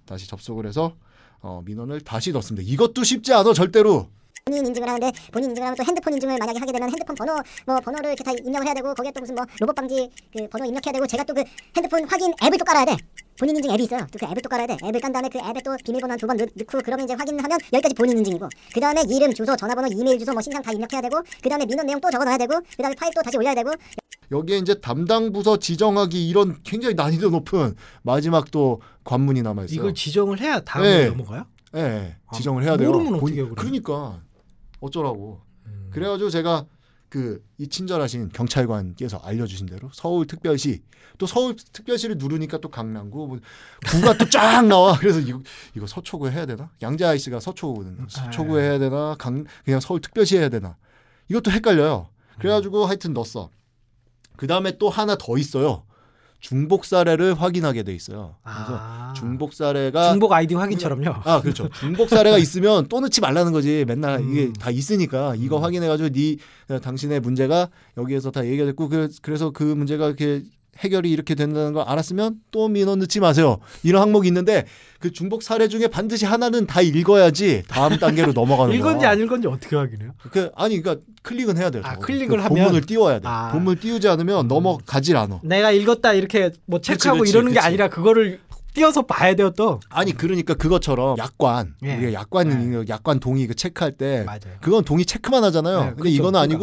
다시 0.05 0.29
접속을 0.29 0.66
해서 0.66 0.97
어, 1.40 1.62
민원을 1.64 2.01
다시 2.01 2.33
넣습니다. 2.33 2.68
이것도 2.68 3.05
쉽지 3.05 3.33
않아 3.33 3.53
절대로. 3.53 4.11
본인 4.44 4.66
인증을 4.66 4.88
하는데 4.88 5.12
본인 5.33 5.51
인증을 5.51 5.66
하면 5.66 5.77
또 5.77 5.85
핸드폰 5.85 6.12
인증을 6.14 6.38
만약에 6.38 6.59
하게 6.59 6.72
되면 6.72 6.88
핸드폰 6.90 7.14
번호 7.16 7.35
뭐 7.66 7.81
번호를 7.81 8.11
이렇게 8.11 8.24
다 8.24 8.33
입력을 8.33 8.66
해야 8.66 8.74
되고 8.74 8.94
거기에 8.94 9.12
또 9.12 9.20
무슨 9.20 9.35
뭐 9.35 9.44
로봇 9.61 9.74
방지 9.74 10.09
그 10.33 10.48
번호 10.48 10.64
입력해야 10.66 10.92
되고 10.92 11.07
제가 11.07 11.24
또 11.24 11.35
그 11.35 11.44
핸드폰 11.77 12.05
확인 12.09 12.33
앱을 12.42 12.59
또 12.59 12.64
깔아야 12.64 12.85
돼. 12.87 12.96
본인 13.38 13.55
인증 13.57 13.70
앱이 13.70 13.85
있어요. 13.85 14.01
또 14.11 14.18
그 14.18 14.24
앱을 14.27 14.42
또 14.42 14.48
깔아야 14.48 14.66
돼. 14.66 14.77
앱을 14.83 15.01
깐 15.01 15.12
다음에 15.12 15.29
그 15.29 15.38
앱에 15.38 15.61
또 15.62 15.77
비밀번호 15.85 16.12
한 16.12 16.18
두 16.18 16.27
번 16.27 16.37
넣고 16.38 16.81
그러면 16.85 17.05
이제 17.05 17.14
확인하면 17.14 17.59
여기까지 17.72 17.94
본인 17.94 18.18
인증이고 18.18 18.48
그 18.74 18.81
다음에 18.81 19.03
이름, 19.09 19.33
주소, 19.35 19.55
전화번호, 19.57 19.88
이메일 19.92 20.18
주소 20.18 20.33
뭐 20.33 20.40
신상 20.42 20.62
다 20.62 20.72
입력해야 20.72 21.01
되고 21.03 21.20
그 21.42 21.48
다음에 21.48 21.64
민원 21.66 21.87
내용 21.87 22.01
또 22.01 22.11
적어놔야 22.11 22.38
되고 22.38 22.55
그 22.61 22.83
다음에 22.83 22.94
파일 22.96 23.12
또 23.14 23.22
다시 23.22 23.37
올려야 23.37 23.55
되고 23.55 23.70
여기에 24.33 24.59
이제 24.59 24.81
담당 24.81 25.33
부서 25.33 25.57
지정하기 25.59 26.29
이런 26.29 26.57
굉장히 26.64 26.94
난이도 26.94 27.31
높은 27.31 27.74
마지막 28.03 28.51
또 28.51 28.81
관문이 29.05 29.42
남아 29.42 29.64
있어요. 29.64 29.77
이걸 29.79 29.94
지정을 29.94 30.40
해야 30.40 30.61
다음으로 30.61 30.90
네. 30.98 31.07
넘어가요? 31.09 31.44
예, 31.77 31.81
예, 31.81 32.16
아, 32.27 32.35
지정을 32.35 32.62
해야 32.64 32.77
돼요. 32.79 32.90
모르면 32.90 33.20
본- 33.20 33.31
어떻게? 33.31 33.44
그러니까 33.55 34.20
어쩌라고. 34.80 35.40
음. 35.66 35.90
그래가지고 35.92 36.30
제가 36.30 36.66
그 37.08 37.42
이 37.58 37.66
친절하신 37.66 38.28
경찰관께서 38.28 39.18
알려주신 39.18 39.66
대로 39.66 39.90
서울특별시 39.92 40.80
또 41.18 41.26
서울특별시를 41.26 42.16
누르니까 42.18 42.58
또 42.58 42.68
강남구 42.68 43.26
뭐 43.26 43.38
구가 43.88 44.16
또 44.16 44.28
쫙 44.30 44.64
나와. 44.66 44.96
그래서 45.00 45.18
이거 45.18 45.42
이거 45.74 45.86
서초구에 45.88 46.30
해야 46.30 46.46
되나? 46.46 46.70
양재 46.80 47.04
아이씨가 47.04 47.40
서초구거든요. 47.40 48.06
서초구에 48.08 48.62
해야 48.62 48.78
되나? 48.78 49.16
강 49.18 49.44
그냥 49.64 49.80
서울특별시 49.80 50.36
해야 50.36 50.48
되나? 50.48 50.76
이것도 51.28 51.50
헷갈려요. 51.50 52.10
그래가지고 52.38 52.86
하여튼 52.86 53.12
넣었어. 53.12 53.50
그 54.36 54.46
다음에 54.46 54.78
또 54.78 54.88
하나 54.88 55.16
더 55.16 55.36
있어요. 55.36 55.82
중복 56.40 56.85
사례를 56.85 57.35
확인하게 57.35 57.83
돼 57.83 57.94
있어요. 57.94 58.37
그래서 58.42 58.79
아. 58.81 59.12
중복 59.16 59.53
사례가 59.53 60.11
중복 60.11 60.33
아이디 60.33 60.55
확인처럼요. 60.55 61.14
아 61.24 61.40
그렇죠. 61.40 61.68
중복 61.81 62.09
사례가 62.09 62.38
있으면 62.38 62.87
또 62.88 63.01
넣지 63.01 63.20
말라는 63.20 63.53
거지. 63.53 63.85
맨날 63.87 64.20
음. 64.20 64.31
이게 64.31 64.53
다 64.53 64.70
있으니까 64.70 65.35
이거 65.37 65.59
음. 65.59 65.64
확인해가지고 65.64 66.11
네 66.11 66.37
어, 66.68 66.79
당신의 66.79 67.20
문제가 67.20 67.68
여기에서 67.96 68.31
다 68.31 68.46
얘기가 68.46 68.66
됐고 68.66 68.88
그, 68.88 69.09
그래서 69.22 69.51
그 69.51 69.64
문제가 69.64 70.07
이렇게 70.07 70.42
해결이 70.80 71.10
이렇게 71.10 71.34
된다는 71.34 71.72
걸 71.72 71.84
알았으면 71.88 72.36
또 72.50 72.68
민원 72.68 73.00
넣지 73.00 73.20
마세요. 73.20 73.58
이런 73.82 74.02
항목이 74.02 74.28
있는데 74.28 74.64
그 75.00 75.12
중복 75.12 75.42
사례 75.42 75.68
중에 75.68 75.88
반드시 75.88 76.24
하나는 76.24 76.66
다 76.66 76.80
읽어야지 76.80 77.64
다음 77.68 77.96
단계로 77.98 78.32
넘어가는 78.32 78.70
거야. 78.70 78.78
읽은지 78.78 79.06
안 79.06 79.18
읽은지 79.20 79.48
어떻게 79.48 79.74
확인해요? 79.76 80.12
그 80.30 80.50
아니 80.54 80.80
그러니까 80.80 81.04
클릭은 81.22 81.56
해야 81.58 81.70
돼요. 81.70 81.82
아. 81.84 81.96
클릭을 81.96 82.36
그 82.36 82.42
하면? 82.42 82.48
본문을 82.64 82.82
띄워야 82.82 83.18
돼. 83.18 83.28
아. 83.28 83.50
본문을 83.52 83.80
띄우지 83.80 84.08
않으면 84.08 84.46
음. 84.46 84.48
넘어가질 84.48 85.16
않아. 85.16 85.40
내가 85.42 85.70
읽었다 85.72 86.12
이렇게 86.12 86.50
뭐 86.66 86.80
체크하고 86.80 87.20
그치, 87.20 87.30
이러는 87.32 87.52
게 87.52 87.56
그치. 87.56 87.66
아니라 87.66 87.88
그거를 87.88 88.40
띄어서 88.74 89.02
봐야 89.02 89.34
돼요 89.34 89.50
또. 89.56 89.80
아니 89.88 90.12
그러니까 90.16 90.54
그것처럼 90.54 91.18
약관 91.18 91.74
예. 91.82 91.96
우리가 91.96 92.12
약관 92.12 92.88
약관 92.88 93.18
동의 93.18 93.46
그 93.48 93.54
체크할 93.56 93.92
때 93.92 94.22
맞아요. 94.24 94.40
그건 94.60 94.84
동의 94.84 95.04
체크만 95.04 95.42
하잖아요. 95.44 95.78
네, 95.78 95.84
근데 95.86 96.02
그렇죠. 96.02 96.14
이거는 96.14 96.32
그러니까. 96.48 96.58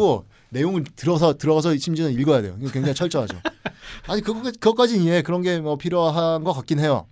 내용을 0.56 0.84
들어서 0.96 1.36
들어가서 1.36 1.76
심지어는 1.76 2.18
읽어야 2.18 2.40
돼요. 2.40 2.56
굉장히 2.72 2.94
철저하죠. 2.94 3.38
아니 4.08 4.22
그거 4.22 4.40
그것까지 4.42 5.02
이해 5.02 5.22
그런 5.22 5.42
게 5.42 5.58
뭐 5.60 5.76
필요한 5.76 6.44
것 6.44 6.52
같긴 6.54 6.78
해요. 6.78 7.06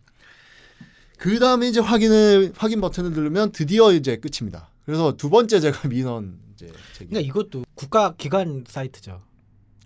그 1.18 1.38
다음에 1.38 1.68
이제 1.68 1.80
확인을 1.80 2.52
확인 2.56 2.80
버튼을 2.80 3.12
누르면 3.12 3.52
드디어 3.52 3.92
이제 3.92 4.16
끝입니다. 4.16 4.68
그래서 4.84 5.16
두 5.16 5.30
번째 5.30 5.60
제가 5.60 5.88
민원 5.88 6.38
이제 6.54 6.72
제기. 6.94 7.10
그러니까 7.10 7.20
이것도 7.28 7.64
국가 7.74 8.14
기관 8.16 8.64
사이트죠. 8.66 9.22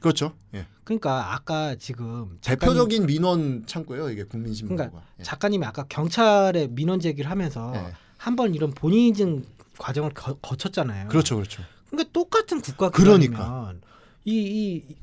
그렇죠. 0.01 0.35
예. 0.55 0.67
그러니까 0.85 1.35
아까 1.35 1.75
지금 1.75 2.39
대표적인 2.41 3.07
민원 3.07 3.65
창구예요. 3.67 4.11
이게 4.11 4.23
국민신문고가. 4.25 4.91
그러니까 4.91 5.11
예. 5.19 5.23
작가님이 5.25 5.67
아까 5.67 5.85
경찰에 5.89 6.69
민원 6.71 7.01
제기를 7.01 7.29
하면서 7.31 7.73
예. 7.75 7.93
한번 8.17 8.55
이런 8.55 8.71
본인 8.71 9.09
인증 9.09 9.45
과정을 9.79 10.11
거, 10.15 10.35
거쳤잖아요. 10.35 11.09
그렇죠, 11.09 11.37
그렇죠. 11.37 11.63
그러니까 11.91 12.11
똑같은 12.13 12.61
국가 12.61 12.91
그러니까. 12.91 13.31
기관이면 13.31 13.81
이, 14.25 14.37
이 14.37 14.97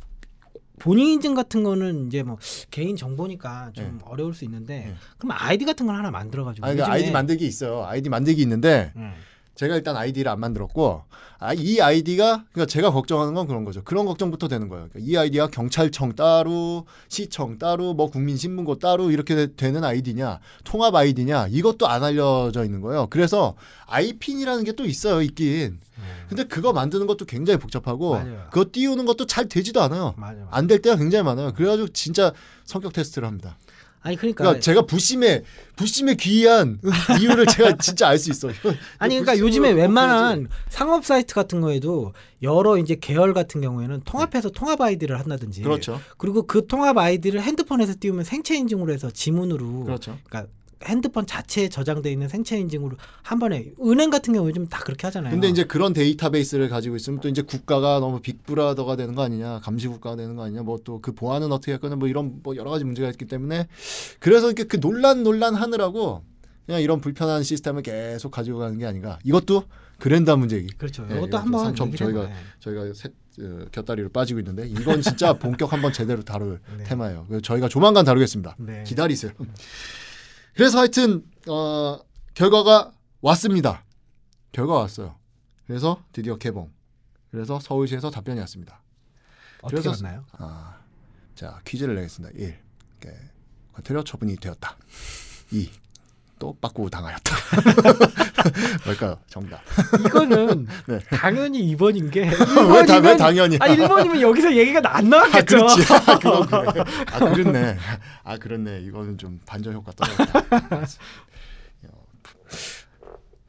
본인 0.80 1.13
인증 1.13 1.34
같은 1.34 1.63
거는 1.63 2.08
이제 2.08 2.21
뭐 2.24 2.38
개인 2.69 2.95
정보니까 2.95 3.71
좀 3.74 4.00
어려울 4.04 4.34
수 4.34 4.45
있는데 4.45 4.89
예. 4.89 4.95
그럼 5.17 5.36
아이디 5.39 5.65
같은 5.65 5.86
걸 5.86 5.95
하나 5.95 6.12
만들어 6.12 6.43
가지고 6.43 6.67
아, 6.67 6.71
그러니까 6.71 6.91
아이디 6.93 7.12
만들기 7.12 7.45
있어요. 7.45 7.86
아이디 7.86 8.10
만들기 8.10 8.41
있는데 8.41 8.91
예. 8.95 9.13
제가 9.56 9.76
일단 9.76 9.96
아이디를 9.96 10.30
안 10.32 10.39
만들었고 10.39 11.04
아, 11.39 11.54
이 11.54 11.80
아이디가 11.82 12.46
그러니까 12.52 12.65
제가 12.65 12.91
걱정하는 12.91 13.34
건 13.34 13.46
그런 13.48 13.65
거죠. 13.65 13.84
그런 13.84 14.06
걱정부터 14.06 14.48
되는 14.48 14.68
거예요. 14.70 14.88
그러니까 14.91 15.00
이 15.12 15.18
아이디가 15.18 15.48
경찰청 15.48 16.13
따로, 16.15 16.86
시청 17.10 17.58
따로, 17.58 17.94
뭐 17.94 18.10
국민신문고 18.10 18.80
따로 18.80 19.12
이렇게 19.12 19.36
되- 19.36 19.56
되는 19.56 19.84
아이디냐, 19.84 20.39
통합 20.63 20.96
아이디냐 20.96 21.48
이것도 21.50 21.88
안 21.88 22.04
알려져 22.04 22.63
있는 22.63 22.82
거예요. 22.82 23.08
그래서 23.10 23.56
아이핀이라는 23.88 24.63
게 24.63 24.72
또 24.76 24.86
있어요, 24.86 25.22
있긴. 25.22 25.80
근데 26.28 26.44
그거 26.44 26.74
만드는 26.74 27.08
것도 27.08 27.24
굉장히 27.26 27.58
복잡하고 27.60 28.15
맞아요. 28.15 28.48
그거 28.52 28.65
띄우는 28.72 29.06
것도 29.06 29.26
잘 29.26 29.48
되지도 29.48 29.82
않아요. 29.84 30.13
안 30.52 30.68
될 30.68 30.82
때가 30.82 30.98
굉장히 30.98 31.24
많아요. 31.24 31.54
그래가지고 31.54 31.89
진짜 31.89 32.34
성격 32.65 32.91
테스트를 32.94 33.26
합니다. 33.28 33.58
아니 34.06 34.18
그러니까, 34.18 34.44
그러니까 34.44 34.62
제가 34.62 34.86
부심에 34.86 35.41
부심에 35.76 36.13
귀한 36.15 36.80
이유를 37.20 37.48
제가 37.48 37.76
진짜 37.82 38.08
알 38.08 38.20
수 38.20 38.30
있어요. 38.30 38.54
아니 39.00 39.15
그러니까 39.20 39.39
요즘에 39.39 39.74
꼭 39.74 39.80
웬만한 39.80 40.48
상업 40.70 41.04
사이트 41.04 41.34
같은 41.34 41.60
거에도 41.60 42.13
여러 42.44 42.78
이제 42.78 42.96
계열 43.02 43.34
같은 43.34 43.62
경우에는 43.62 44.02
통합해서 44.06 44.52
통합 44.52 44.80
아이디를 44.80 45.20
한다든지 45.20 45.63
그렇죠. 45.63 46.00
그리고 46.20 46.44
그 46.44 46.68
통합 46.68 47.00
아이디를 47.00 47.41
핸드폰에서 47.41 47.96
띄우면 48.00 48.26
생체 48.26 48.56
인증으로 48.56 48.94
해서 48.94 49.10
지문으로 49.10 49.86
그렇죠. 49.86 50.20
그러니까 50.30 50.54
핸드폰 50.86 51.26
자체에 51.26 51.69
저장돼 51.69 52.12
있는 52.12 52.28
생체 52.28 52.58
인증으로 52.58 52.98
한 53.24 53.39
번에 53.39 53.71
은행 53.84 54.10
같은 54.10 54.34
경우 54.34 54.48
요즘 54.48 54.67
다 54.67 54.80
그렇게 54.84 55.08
하잖아요. 55.08 55.32
근데 55.32 55.48
이제 55.50 55.63
그런 55.63 55.93
데이터베이스를 55.93 56.69
가지고 56.69 56.95
있으면 56.95 57.19
또 57.19 57.28
이제 57.28 57.41
국가가 57.41 58.00
너무 58.00 58.19
빅브라더가 58.21 58.95
되는 58.95 59.15
거 59.15 59.24
아니냐, 59.24 59.60
감시 59.63 59.88
국가가 59.88 60.15
되는 60.15 60.36
거 60.36 60.43
아니냐, 60.43 60.62
뭐 60.63 60.78
또 60.84 61.00
그 61.02 61.12
보안은 61.13 61.52
어떻게 61.52 61.71
할 61.71 61.80
거냐, 61.82 61.95
뭐 61.95 62.08
이런 62.08 62.39
뭐 62.43 62.56
여러 62.56 62.69
가지 62.69 62.84
문제가 62.86 63.10
있기 63.10 63.26
때문에 63.26 63.67
그래서 64.19 64.48
이렇게 64.48 64.63
그 64.65 64.80
논란 64.80 65.24
논란 65.24 65.56
하느라고 65.56 66.24
그냥 66.65 66.82
이런 66.82 67.00
불편한 67.02 67.43
시스템을 67.43 67.82
계속 67.84 68.32
가지고 68.32 68.60
가는 68.60 68.78
게 68.78 68.86
아닌가. 68.86 69.19
이것도 69.24 69.63
그랜다 70.00 70.36
문제기. 70.36 70.67
그렇죠. 70.78 71.06
네, 71.08 71.15
이것도 71.17 71.38
한번 71.38 71.76
저희가. 71.76 72.30
저희가 72.60 72.93
새, 72.93 73.10
어, 73.39 73.65
곁다리를 73.71 74.10
빠지고 74.10 74.39
있는데 74.39 74.67
이건 74.67 75.02
진짜 75.02 75.34
본격 75.39 75.71
한번 75.74 75.93
제대로 75.93 76.24
다룰 76.24 76.60
네. 76.78 76.84
테마예요. 76.86 77.28
저희가 77.43 77.69
조만간 77.69 78.04
다루겠습니다. 78.06 78.56
네. 78.60 78.84
기다리세요. 78.86 79.32
그래서 80.56 80.80
하여튼 80.80 81.26
어, 81.48 82.00
결과가 82.34 82.94
왔습니다. 83.22 83.84
결과 84.52 84.76
왔어요. 84.76 85.15
그래서 85.68 86.04
드디어 86.12 86.38
개봉. 86.38 86.72
그래서 87.32 87.60
서울시에서 87.60 88.10
답변이 88.10 88.39
왔습니다. 88.39 88.82
어떻게 89.62 89.82
그래서- 89.82 90.04
왔나요? 90.06 90.26
아, 90.34 90.80
자 91.36 91.60
퀴즈를 91.65 91.96
내겠습니다. 91.96 92.38
1. 92.38 92.58
과태료 93.74 94.04
처분이 94.06 94.38
되었다. 94.38 94.78
2. 95.52 95.70
또 96.46 96.56
빠꾸 96.62 96.88
당하였다. 96.92 97.36
뭘까요? 98.86 99.18
정답. 99.28 99.60
이거는 100.06 100.68
네. 100.86 101.00
당연히 101.10 101.76
2번인 101.76 102.12
게 102.12 102.22
왜, 102.22 102.30
다, 102.86 103.00
왜 103.00 103.16
1번이면 103.16 103.18
당연히? 103.18 103.58
아 103.60 103.68
1번이면 103.68 104.22
여기서 104.22 104.56
얘기가 104.56 104.80
안 104.96 105.06
아, 105.06 105.10
나왔겠죠. 105.10 105.58
그렇지. 105.58 105.82
아, 105.92 106.20
그건 106.20 106.46
그래. 106.46 106.84
아, 107.12 107.20
그렇네. 107.20 107.78
아, 108.24 108.38
그렇네. 108.38 108.82
이거는 108.82 109.18
좀 109.18 109.40
반전 109.48 109.74
효과 109.74 109.92
떨어졌다. 109.94 110.86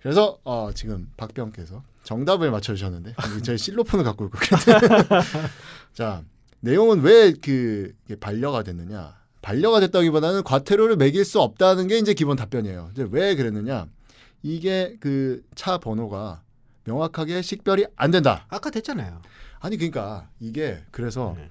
그래서 0.01 0.39
어, 0.45 0.71
지금 0.73 1.11
박병께서 1.19 1.83
정답을 2.05 2.51
맞춰주셨는데 2.51 3.15
제 3.43 3.59
실로폰을 3.59 4.05
갖고 4.05 4.25
있고 4.27 4.39
자 5.93 6.23
내용은 6.61 7.03
왜그 7.03 7.93
반려가 8.21 8.63
됐느냐 8.63 9.17
반려가 9.43 9.81
됐다기보다는 9.81 10.43
과태료를 10.43 10.97
매길 10.97 11.25
수 11.25 11.41
없다는 11.41 11.87
게 11.89 11.99
이제 11.99 12.15
기본 12.15 12.37
답변이에요 12.37 12.91
이제 12.93 13.07
왜 13.11 13.35
그랬느냐 13.37 13.87
이게 14.43 14.97
그 15.01 15.43
차 15.55 15.79
번호가 15.79 16.43
명확하게 16.85 17.43
식별이 17.43 17.87
안 17.97 18.11
된다 18.13 18.47
아까 18.49 18.71
됐잖아요. 18.71 19.21
아니 19.59 19.77
그러니까 19.77 20.29
이게 20.39 20.83
그래서 20.93 21.35
네. 21.37 21.49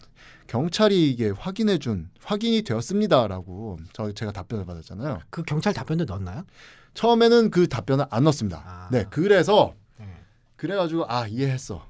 경찰이 0.47 1.09
이게 1.11 1.29
확인해 1.31 1.77
준 1.77 2.09
확인이 2.23 2.61
되었습니다라고 2.61 3.79
저 3.93 4.11
제가 4.13 4.31
답변을 4.31 4.65
받았잖아요. 4.65 5.19
그 5.29 5.43
경찰 5.43 5.73
답변도 5.73 6.05
넣었나요? 6.05 6.45
처음에는 6.93 7.49
그 7.51 7.67
답변을 7.67 8.05
안 8.09 8.23
넣습니다. 8.25 8.63
아. 8.65 8.87
네, 8.91 9.05
그래서 9.09 9.73
네. 9.97 10.05
그래가지고 10.55 11.05
아 11.09 11.27
이해했어. 11.27 11.85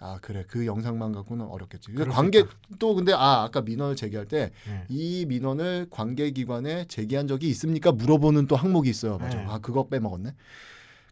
예. 0.00 0.04
아 0.04 0.18
그래 0.20 0.44
그 0.48 0.66
영상만 0.66 1.12
갖고는 1.12 1.46
어렵겠지. 1.46 1.92
관계. 1.94 2.44
또 2.78 2.94
근데 2.94 3.12
아 3.12 3.42
아까 3.42 3.60
민원을 3.60 3.96
제기할 3.96 4.26
때이 4.26 4.50
네. 4.88 5.24
민원을 5.26 5.88
관계기관에 5.90 6.86
제기한 6.86 7.28
적이 7.28 7.48
있습니까? 7.50 7.92
물어보는 7.92 8.46
또 8.46 8.56
항목이 8.56 8.88
있어요. 8.88 9.18
맞아. 9.18 9.38
네. 9.38 9.46
아 9.48 9.58
그거 9.58 9.88
빼먹었네. 9.88 10.34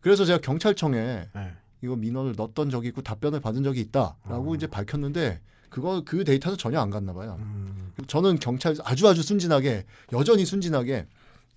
그래서 0.00 0.24
제가 0.24 0.38
경찰청에 0.40 1.28
네. 1.34 1.52
이거 1.82 1.96
민원을 1.96 2.34
넣었던 2.36 2.70
적이 2.70 2.88
있고 2.88 3.02
답변을 3.02 3.40
받은 3.40 3.62
적이 3.62 3.80
있다라고 3.82 4.52
어. 4.52 4.54
이제 4.54 4.66
밝혔는데 4.66 5.40
그거 5.68 6.02
그 6.04 6.24
데이터는 6.24 6.56
전혀 6.56 6.80
안 6.80 6.90
갔나 6.90 7.12
봐요. 7.12 7.36
음, 7.40 7.92
저는 8.06 8.38
경찰 8.38 8.74
아주 8.84 9.06
아주 9.06 9.22
순진하게 9.22 9.84
여전히 10.12 10.44
순진하게 10.44 11.06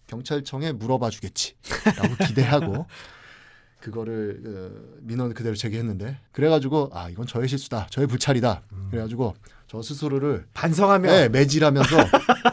경찰청에 0.08 0.74
물어봐 0.74 1.10
주겠지라고 1.10 2.16
기대하고 2.28 2.86
그거를 3.82 4.42
어, 4.46 4.98
민원을 5.02 5.34
그대로 5.34 5.56
제기했는데 5.56 6.18
그래가지고 6.32 6.92
아 6.94 7.10
이건 7.10 7.28
저의 7.28 7.50
실수다 7.50 7.88
저의 7.90 8.08
불찰이다 8.08 8.62
음. 8.72 8.88
그래가지고 8.92 9.36
저 9.68 9.82
스스로를 9.82 10.46
반성하면 10.54 11.12
네, 11.12 11.30
매질하면서 11.30 11.98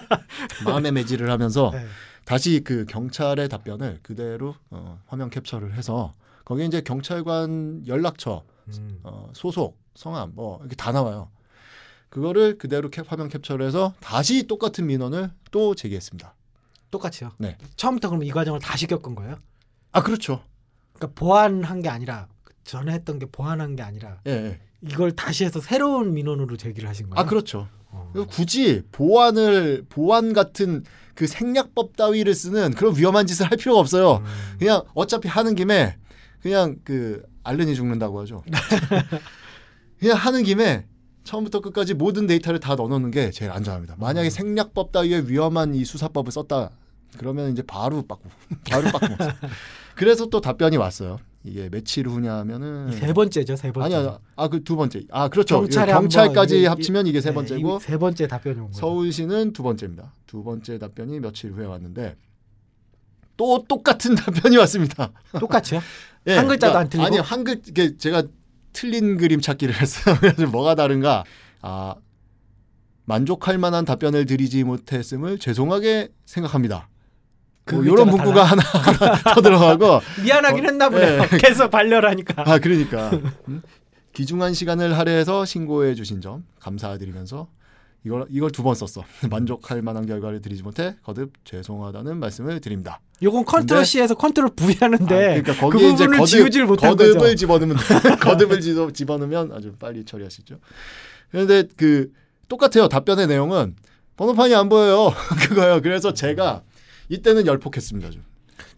마음의 0.65 0.93
매질을 0.93 1.31
하면서 1.31 1.71
네. 1.73 1.87
다시 2.25 2.63
그 2.65 2.85
경찰의 2.87 3.49
답변을 3.49 4.01
그대로 4.03 4.55
어, 4.71 5.01
화면 5.07 5.31
캡처를 5.31 5.75
해서 5.75 6.13
거기에 6.45 6.67
이제 6.67 6.81
경찰관 6.81 7.85
연락처 7.87 8.45
음. 8.69 9.01
어, 9.03 9.31
소속, 9.35 9.79
성함 9.95 10.33
뭐 10.35 10.59
이렇게 10.61 10.77
다 10.77 10.93
나와요. 10.93 11.31
그거를 12.09 12.57
그대로 12.57 12.91
캡, 12.91 13.03
화면 13.07 13.29
캡처를 13.29 13.67
해서 13.67 13.95
다시 14.01 14.47
똑같은 14.47 14.87
민원을 14.87 15.31
또 15.51 15.75
제기했습니다. 15.75 16.35
똑같이요. 16.91 17.33
네. 17.39 17.57
처음부터 17.77 18.09
그럼 18.09 18.23
이 18.25 18.31
과정을 18.31 18.61
다시 18.61 18.87
겪은 18.87 19.15
거예요? 19.15 19.37
아 19.93 20.03
그렇죠. 20.03 20.43
그러니까 20.99 21.09
보완한 21.15 21.81
게 21.81 21.89
아니라 21.89 22.29
전에 22.65 22.93
했던 22.93 23.19
게 23.19 23.27
보완한 23.27 23.77
게 23.77 23.83
아니라 23.83 24.19
예. 24.27 24.31
예. 24.31 24.61
이걸 24.83 25.13
다시 25.13 25.45
해서 25.45 25.61
새로운 25.61 26.13
민원으로 26.13 26.57
제기를 26.57 26.89
하신 26.89 27.11
거예요? 27.11 27.21
아 27.21 27.29
그렇죠. 27.29 27.69
어. 27.91 28.13
굳이 28.29 28.83
보안을 28.93 29.87
보안 29.89 30.33
같은 30.33 30.85
그 31.15 31.27
생략법 31.27 31.97
따위를 31.97 32.35
쓰는 32.35 32.73
그런 32.75 32.97
위험한 32.97 33.27
짓을 33.27 33.51
할 33.51 33.57
필요가 33.57 33.81
없어요. 33.81 34.19
음. 34.19 34.57
그냥 34.59 34.83
어차피 34.95 35.27
하는 35.27 35.55
김에 35.55 35.97
그냥 36.41 36.77
그 36.85 37.23
알른이 37.43 37.75
죽는다고 37.75 38.21
하죠. 38.21 38.45
그냥 39.99 40.17
하는 40.17 40.45
김에 40.45 40.87
처음부터 41.25 41.61
끝까지 41.61 41.95
모든 41.95 42.27
데이터를 42.27 42.61
다 42.61 42.75
넣어놓는 42.75 43.11
게 43.11 43.31
제일 43.31 43.51
안전합니다. 43.51 43.97
만약에 43.99 44.29
음. 44.29 44.31
생략법 44.31 44.93
따위의 44.93 45.29
위험한 45.29 45.75
이 45.75 45.85
수사법을 45.85 46.31
썼다 46.31 46.71
그러면 47.17 47.53
이제 47.53 47.63
바로 47.63 48.03
빠꾸 48.07 48.29
바로 48.69 48.91
빠꾸. 48.91 49.07
그래서 49.99 50.27
또 50.27 50.41
답변이 50.41 50.77
왔어요. 50.77 51.19
이게 51.43 51.69
며칠 51.69 52.07
후냐 52.07 52.35
하면은 52.39 52.93
이세 52.93 53.13
번째죠, 53.13 53.57
세 53.57 53.73
번째. 53.73 53.97
아니야 53.97 54.19
아그 54.37 54.63
두 54.63 54.77
번째 54.77 55.03
아 55.11 55.29
그렇죠 55.29 55.61
경찰 55.61 56.33
까지 56.33 56.65
한번 56.65 56.71
합치면 56.71 57.07
이게 57.07 57.21
세 57.21 57.31
네, 57.31 57.35
번째고 57.35 57.79
이세 57.79 57.99
번째 57.99 58.29
답변이 58.29 58.61
온 58.61 58.67
거죠. 58.67 58.79
서울시는 58.79 59.53
두 59.53 59.63
번째입니다. 59.65 60.13
두 60.27 60.45
번째 60.45 60.79
답변이 60.79 61.19
며칠 61.19 61.53
후에 61.53 61.67
왔는데 61.67 62.17
또 63.37 63.65
똑같은 63.67 64.15
답변이 64.17 64.57
왔습니다. 64.59 65.11
똑같이요? 65.39 65.81
예, 66.29 66.37
한 66.37 66.47
글자도 66.47 66.79
안 66.79 66.89
틀리고? 66.89 67.07
아니 67.07 67.19
한글 67.19 67.61
이게 67.67 67.97
제가 67.97 68.25
틀린 68.73 69.17
그림 69.17 69.41
찾기를 69.41 69.81
했어요. 69.81 70.17
그래서 70.21 70.47
뭐가 70.47 70.77
다른가? 70.77 71.25
아 71.61 71.97
만족할 73.05 73.59
만한 73.59 73.85
답변을 73.85 74.27
드리지 74.27 74.63
못했음을 74.65 75.39
죄송하게 75.39 76.11
생각합니다. 76.25 76.88
그 77.69 77.77
뭐 77.77 77.85
이런 77.85 77.97
글자가 78.11 78.17
문구가 78.17 78.45
하나, 78.45 78.63
하나 78.73 79.35
더 79.35 79.41
들어가고 79.43 80.01
미안하긴 80.25 80.65
어, 80.65 80.69
했나 80.69 80.89
보네요. 80.89 81.23
네. 81.27 81.37
계속 81.39 81.71
반려라니까. 81.71 82.45
아 82.47 82.59
그러니까 82.59 83.11
음? 83.49 83.63
귀중한 84.15 84.55
시간을 84.55 84.97
할애해서 84.99 85.45
신고해 85.45 85.95
주신 85.95 86.21
점 86.21 86.45
감사드리면서 86.61 87.49
이걸 88.05 88.27
이걸 88.31 88.51
두 88.51 88.63
번 88.63 88.75
썼어. 88.75 89.05
만족할 89.31 89.83
만한 89.83 90.07
결과를 90.07 90.41
드리지 90.41 90.63
못해 90.63 90.97
거듭 91.03 91.33
죄송하다는 91.45 92.19
말씀을 92.19 92.61
드립니다. 92.61 93.01
요건 93.23 93.45
control 93.45 93.85
C에서 93.85 94.15
control 94.15 94.51
V 94.55 94.77
하는데 94.81 95.15
아, 95.15 95.19
그러니까 95.43 95.53
그 95.55 95.61
거기에 95.61 95.89
이제 95.89 96.05
부분을 96.05 96.19
거듭, 96.19 96.27
지우질 96.31 96.67
못한 96.67 96.91
거듭을 96.91 97.19
거죠. 97.19 97.35
집어넣으면 97.35 97.77
돼. 97.77 98.17
거듭을 98.17 98.61
집어, 98.61 98.91
집어넣으면 98.93 99.53
아주 99.53 99.73
빨리 99.79 100.05
처리하시죠. 100.05 100.59
그런데 101.33 101.65
그 101.77 102.13
똑같아요. 102.49 102.89
답변의 102.89 103.27
내용은 103.27 103.75
번호판이 104.17 104.55
안 104.55 104.69
보여요. 104.69 105.13
그거예요. 105.49 105.83
그래서 105.83 106.15
제가 106.15 106.63
이때는 107.09 107.47
열폭했습니다. 107.47 108.11
좀. 108.11 108.25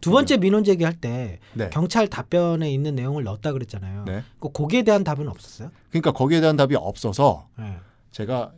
두 0.01 0.11
번째 0.11 0.37
민원 0.38 0.64
제기할 0.64 0.95
때 0.95 1.40
네. 1.55 1.71
경찰 1.71 2.09
답변에 2.09 2.71
있는 2.71 2.95
내용을 2.95 3.25
넣었다 3.25 3.53
그랬잖아요. 3.53 4.05
네. 4.07 4.25
그 4.38 4.51
거기에 4.51 4.83
대한 4.83 5.05
답은 5.05 5.29
없었어요? 5.29 5.71
그러니까 5.90 6.12
거기에 6.12 6.40
대한 6.40 6.57
답이 6.57 6.75
없어서 6.77 7.49
네. 7.59 7.79
제가 8.11 8.53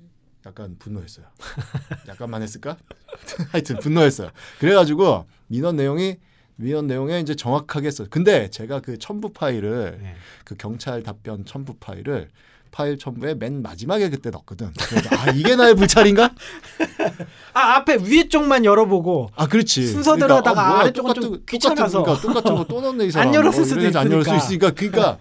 약간 0.47 0.77
분노했어요. 0.79 1.27
약간만 2.09 2.43
했을까? 2.43 2.77
하여튼 3.51 3.79
분노했어요. 3.79 4.31
그래가지고 4.59 5.27
민원 5.49 5.77
내용이 5.77 6.17
민원 6.57 6.87
내용에 6.87 7.21
이제 7.21 7.35
정확하게 7.35 7.91
써. 7.91 8.07
근데 8.09 8.49
제가 8.51 8.81
그 8.81 8.99
첨부 8.99 9.33
파일을 9.33 9.99
네. 10.03 10.15
그 10.45 10.57
경찰 10.57 11.03
답변 11.03 11.45
첨부 11.45 11.75
파일을 11.75 12.31
파일 12.73 12.99
첨부에 12.99 13.35
맨 13.35 13.63
마지막에 13.63 14.09
그때 14.11 14.31
넣었거든. 14.31 14.73
아 15.19 15.31
이게 15.33 15.55
나의 15.55 15.75
불찰인가? 15.77 16.35
아 17.55 17.61
앞에 17.77 17.97
위에 18.03 18.29
쪽만 18.29 18.65
열어보고 18.65 19.31
아 19.37 19.47
그렇지. 19.47 19.87
순서대로다가 19.87 20.69
뭐야, 20.69 20.81
아래쪽은 20.81 21.13
똑같은- 21.15 21.23
좀 21.23 21.43
귀찮아서. 21.49 21.99
똑같은, 21.99 22.21
그러니까 22.23 22.41
똑같은 22.41 22.57
거 22.57 22.65
또 22.67 22.81
넣네 22.81 23.05
이 23.07 23.11
사람. 23.11 23.29
안 23.29 23.35
열었을 23.35 23.61
어, 23.61 23.65
수도 23.65 23.81
이래서 23.83 23.99
안 24.01 24.11
열을 24.11 24.25
수 24.25 24.35
있으니까. 24.35 24.69
있으니까 24.69 24.71
그러니까 24.73 25.19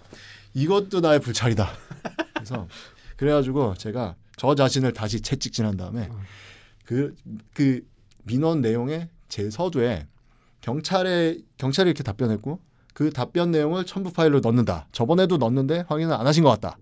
이것도 0.54 1.02
나의 1.02 1.20
불찰이다. 1.20 1.70
그래서 2.36 2.68
그래가지고 3.18 3.76
제가 3.78 4.16
저 4.38 4.56
자신을 4.56 4.94
다시 4.94 5.22
채찍질한 5.22 5.76
다음에 5.78 6.08
어. 6.10 6.20
그그 6.86 7.82
민원 8.24 8.62
내용의 8.62 9.10
제 9.28 9.50
서두에 9.50 10.08
경찰에 10.62 11.38
경찰이 11.58 11.90
이렇게 11.90 12.02
답변했고 12.04 12.60
그 12.94 13.12
답변 13.12 13.52
내용을 13.52 13.86
첨부 13.86 14.12
파일로 14.14 14.40
넣는다. 14.40 14.88
저번에도 14.94 15.38
넣었는데 15.38 15.84
확인을 15.90 16.14
안 16.14 16.26
하신 16.28 16.44
것 16.44 16.50
같다. 16.50 16.78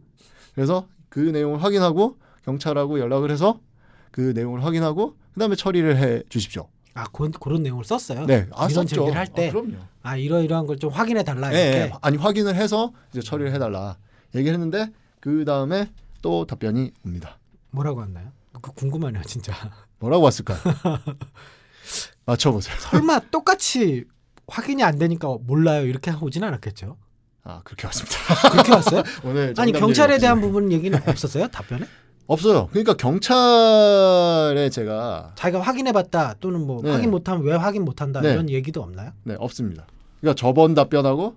그래서 0.59 0.85
그 1.07 1.19
내용을 1.19 1.63
확인하고 1.63 2.17
경찰하고 2.43 2.99
연락을 2.99 3.31
해서 3.31 3.61
그 4.11 4.33
내용을 4.35 4.61
확인하고 4.65 5.15
그다음에 5.33 5.55
처리를 5.55 5.95
해 5.95 6.21
주십시오. 6.27 6.67
아 6.95 7.05
그, 7.13 7.31
그런 7.31 7.63
내용을 7.63 7.85
썼어요. 7.85 8.25
네, 8.25 8.45
아, 8.51 8.67
민원 8.67 8.85
썼죠. 8.85 8.95
제기를 9.03 9.15
할 9.15 9.27
때. 9.27 9.47
아, 9.47 9.51
그럼요. 9.53 9.77
아 10.03 10.17
이러 10.17 10.41
이러한 10.41 10.67
걸 10.67 10.75
좀 10.77 10.91
확인해 10.91 11.23
달라 11.23 11.53
예, 11.53 11.61
이렇게. 11.61 11.79
예. 11.79 11.91
아니 12.01 12.17
확인을 12.17 12.55
해서 12.55 12.91
이제 13.11 13.21
처리를 13.21 13.53
해 13.53 13.59
달라 13.59 13.95
얘기를 14.35 14.53
했는데 14.53 14.91
그 15.21 15.45
다음에 15.45 15.89
또 16.21 16.45
답변이 16.45 16.91
옵니다. 17.05 17.37
뭐라고 17.71 18.03
했나요? 18.03 18.33
그 18.61 18.73
궁금하네요 18.73 19.23
진짜. 19.23 19.53
뭐라고 19.99 20.25
왔을까요? 20.25 20.59
맞춰보세요. 22.25 22.75
설마 22.79 23.19
똑같이 23.31 24.03
확인이 24.47 24.83
안 24.83 24.97
되니까 24.97 25.37
몰라요 25.39 25.85
이렇게 25.85 26.11
오진 26.11 26.43
않았겠죠. 26.43 26.97
아 27.43 27.61
그렇게 27.63 27.87
왔습니다. 27.87 28.17
그렇게 28.51 28.71
왔어요? 28.71 29.03
오늘 29.23 29.53
아니 29.57 29.71
경찰에 29.71 30.17
대한. 30.17 30.41
부분 30.41 30.71
얘기는 30.71 30.97
없었어요 31.07 31.47
답변에? 31.47 31.85
없어요. 32.27 32.67
그러니까 32.67 32.93
경찰에 32.93 34.69
제가 34.69 35.33
자기가 35.35 35.61
확인해봤다 35.61 36.35
또는 36.39 36.65
뭐 36.65 36.81
네. 36.83 36.91
확인 36.91 37.09
못하면 37.09 37.43
왜 37.43 37.53
확인 37.55 37.83
못한다 37.83 38.21
네. 38.21 38.33
이런 38.33 38.49
얘기도 38.49 38.83
없나요? 38.83 39.11
네 39.23 39.35
없습니다. 39.39 39.87
그러니까 40.21 40.39
저번 40.39 40.75
답변하고 40.75 41.35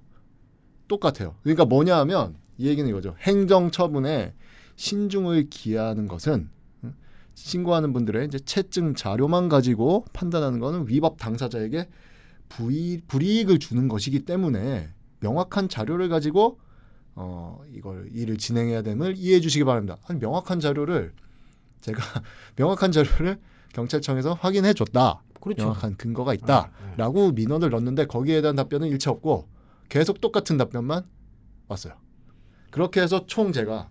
똑같아요. 0.89 1.35
그러니까 1.43 1.65
뭐냐하면 1.65 2.35
이 2.59 2.69
얘기는 2.69 2.89
이거죠. 2.89 3.15
행정 3.21 3.71
처분에 3.71 4.35
신중을 4.77 5.49
기하는 5.49 6.07
것은 6.09 6.51
음, 6.85 6.95
신고하는 7.35 7.93
분들의 7.93 8.27
이제 8.27 8.39
채증 8.39 8.95
자료만 8.95 9.49
가지고 9.49 10.05
판단하는 10.13 10.59
것은 10.59 10.87
위법 10.89 11.19
당사자에게 11.19 11.89
부이, 12.51 13.01
불이익을 13.09 13.59
주는 13.59 13.89
것이기 13.89 14.27
때문에 14.27 14.91
명확한 15.23 15.69
자료를 15.69 16.09
가지고 16.09 16.61
어 17.15 17.61
이걸 17.73 18.09
일을 18.13 18.37
진행해야 18.37 18.83
됨을 18.83 19.17
이해해 19.17 19.41
주시기 19.41 19.65
바랍니다. 19.65 19.99
아니 20.07 20.19
명확한 20.19 20.61
자료를 20.61 21.13
제가 21.81 22.03
명확한 22.57 22.93
자료를 22.93 23.41
경찰청에서 23.73 24.35
확인해 24.35 24.75
줬다. 24.75 25.23
그렇죠. 25.41 25.65
명확한 25.65 25.97
근거가 25.97 26.33
아, 26.33 26.35
있다라고 26.35 27.33
민원을 27.33 27.71
넣었는데 27.71 28.07
거기에 28.07 28.41
대한 28.41 28.55
답변은 28.57 28.89
일체 28.89 29.11
없고 29.11 29.49
계속 29.89 30.21
똑같은 30.21 30.57
답변만 30.57 31.05
왔어요. 31.69 31.95
그렇게 32.71 33.01
해서 33.01 33.27
총 33.27 33.53
제가 33.53 33.91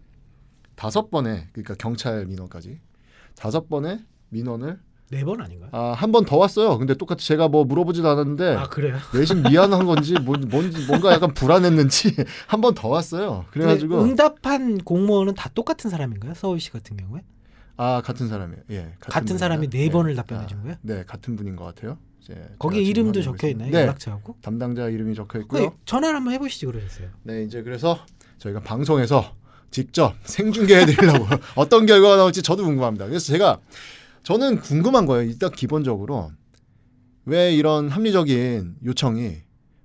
다섯 0.76 1.12
번의 1.12 1.50
그러니까 1.52 1.76
경찰 1.76 2.26
민원까지 2.26 2.80
다섯 3.36 3.70
번의 3.70 4.04
민원을 4.30 4.80
네 5.12 5.24
번 5.26 5.42
아닌가요? 5.42 5.70
아, 5.74 5.92
한 5.96 6.12
번 6.12 6.26
더 6.26 6.38
왔어요. 6.38 6.78
근데 6.78 6.94
똑같이 6.96 7.28
제가 7.28 7.48
뭐 7.50 7.66
물어보지도 7.66 8.08
않았는데 8.10 8.56
아 8.56 8.70
그래요? 8.70 8.98
내심 9.14 9.44
미안한 9.44 9.86
건지 9.86 10.14
뭔, 10.22 10.42
뭔지 10.50 10.86
뭔가 10.88 11.12
약간 11.12 11.34
불안했는지 11.34 12.16
한 12.48 12.62
번 12.62 12.74
더 12.74 12.88
왔어요. 12.88 13.46
그래 13.52 13.66
가지고 13.66 13.98
근데 13.98 14.12
응답한 14.12 14.78
공무원은 14.80 15.36
다 15.36 15.50
똑같은 15.54 15.90
사람인가요? 15.90 16.34
서울시 16.36 16.72
같은 16.72 16.96
경우에 16.98 17.22
아 17.78 18.02
같은 18.04 18.28
사람이에요. 18.28 18.62
예, 18.72 18.94
같은 19.00 19.38
사람이 19.38 19.68
분입니다. 19.68 19.78
네 19.78 19.86
예. 19.86 19.90
번을 19.92 20.16
답변해 20.16 20.48
준 20.48 20.60
아, 20.60 20.62
거예요? 20.64 20.76
네, 20.82 21.04
같은 21.06 21.36
분인 21.36 21.56
것 21.56 21.66
같아요. 21.66 21.98
지금 22.22 22.74
이름도 22.76 23.22
적혀 23.24 23.48
있나요? 23.50 23.72
네, 23.72 23.82
연락처하고? 23.82 24.36
담당자 24.42 24.88
이름이 24.88 25.16
적혀 25.16 25.40
있고요. 25.40 25.62
네, 25.62 25.70
전화를 25.86 26.16
한번 26.16 26.34
해 26.34 26.40
보시지 26.40 26.66
그러셨어요. 26.68 27.08
네, 27.24 27.44
이제 27.44 27.64
그래서 27.64 28.00
저희가 28.38 28.60
방송에서 28.62 29.34
직접 29.72 30.14
생중계해 30.24 30.86
드리려고 30.86 31.26
어떤 31.56 31.86
결과가 31.88 32.18
나올지 32.18 32.44
저도 32.44 32.64
궁금합니다. 32.64 33.08
그래서 33.08 33.26
제가 33.26 33.60
저는 34.24 34.60
궁금한 34.60 35.06
거예요. 35.06 35.30
일단 35.30 35.52
기본적으로 35.52 36.32
왜 37.26 37.54
이런 37.54 37.90
합리적인 37.90 38.78
요청이 38.86 39.38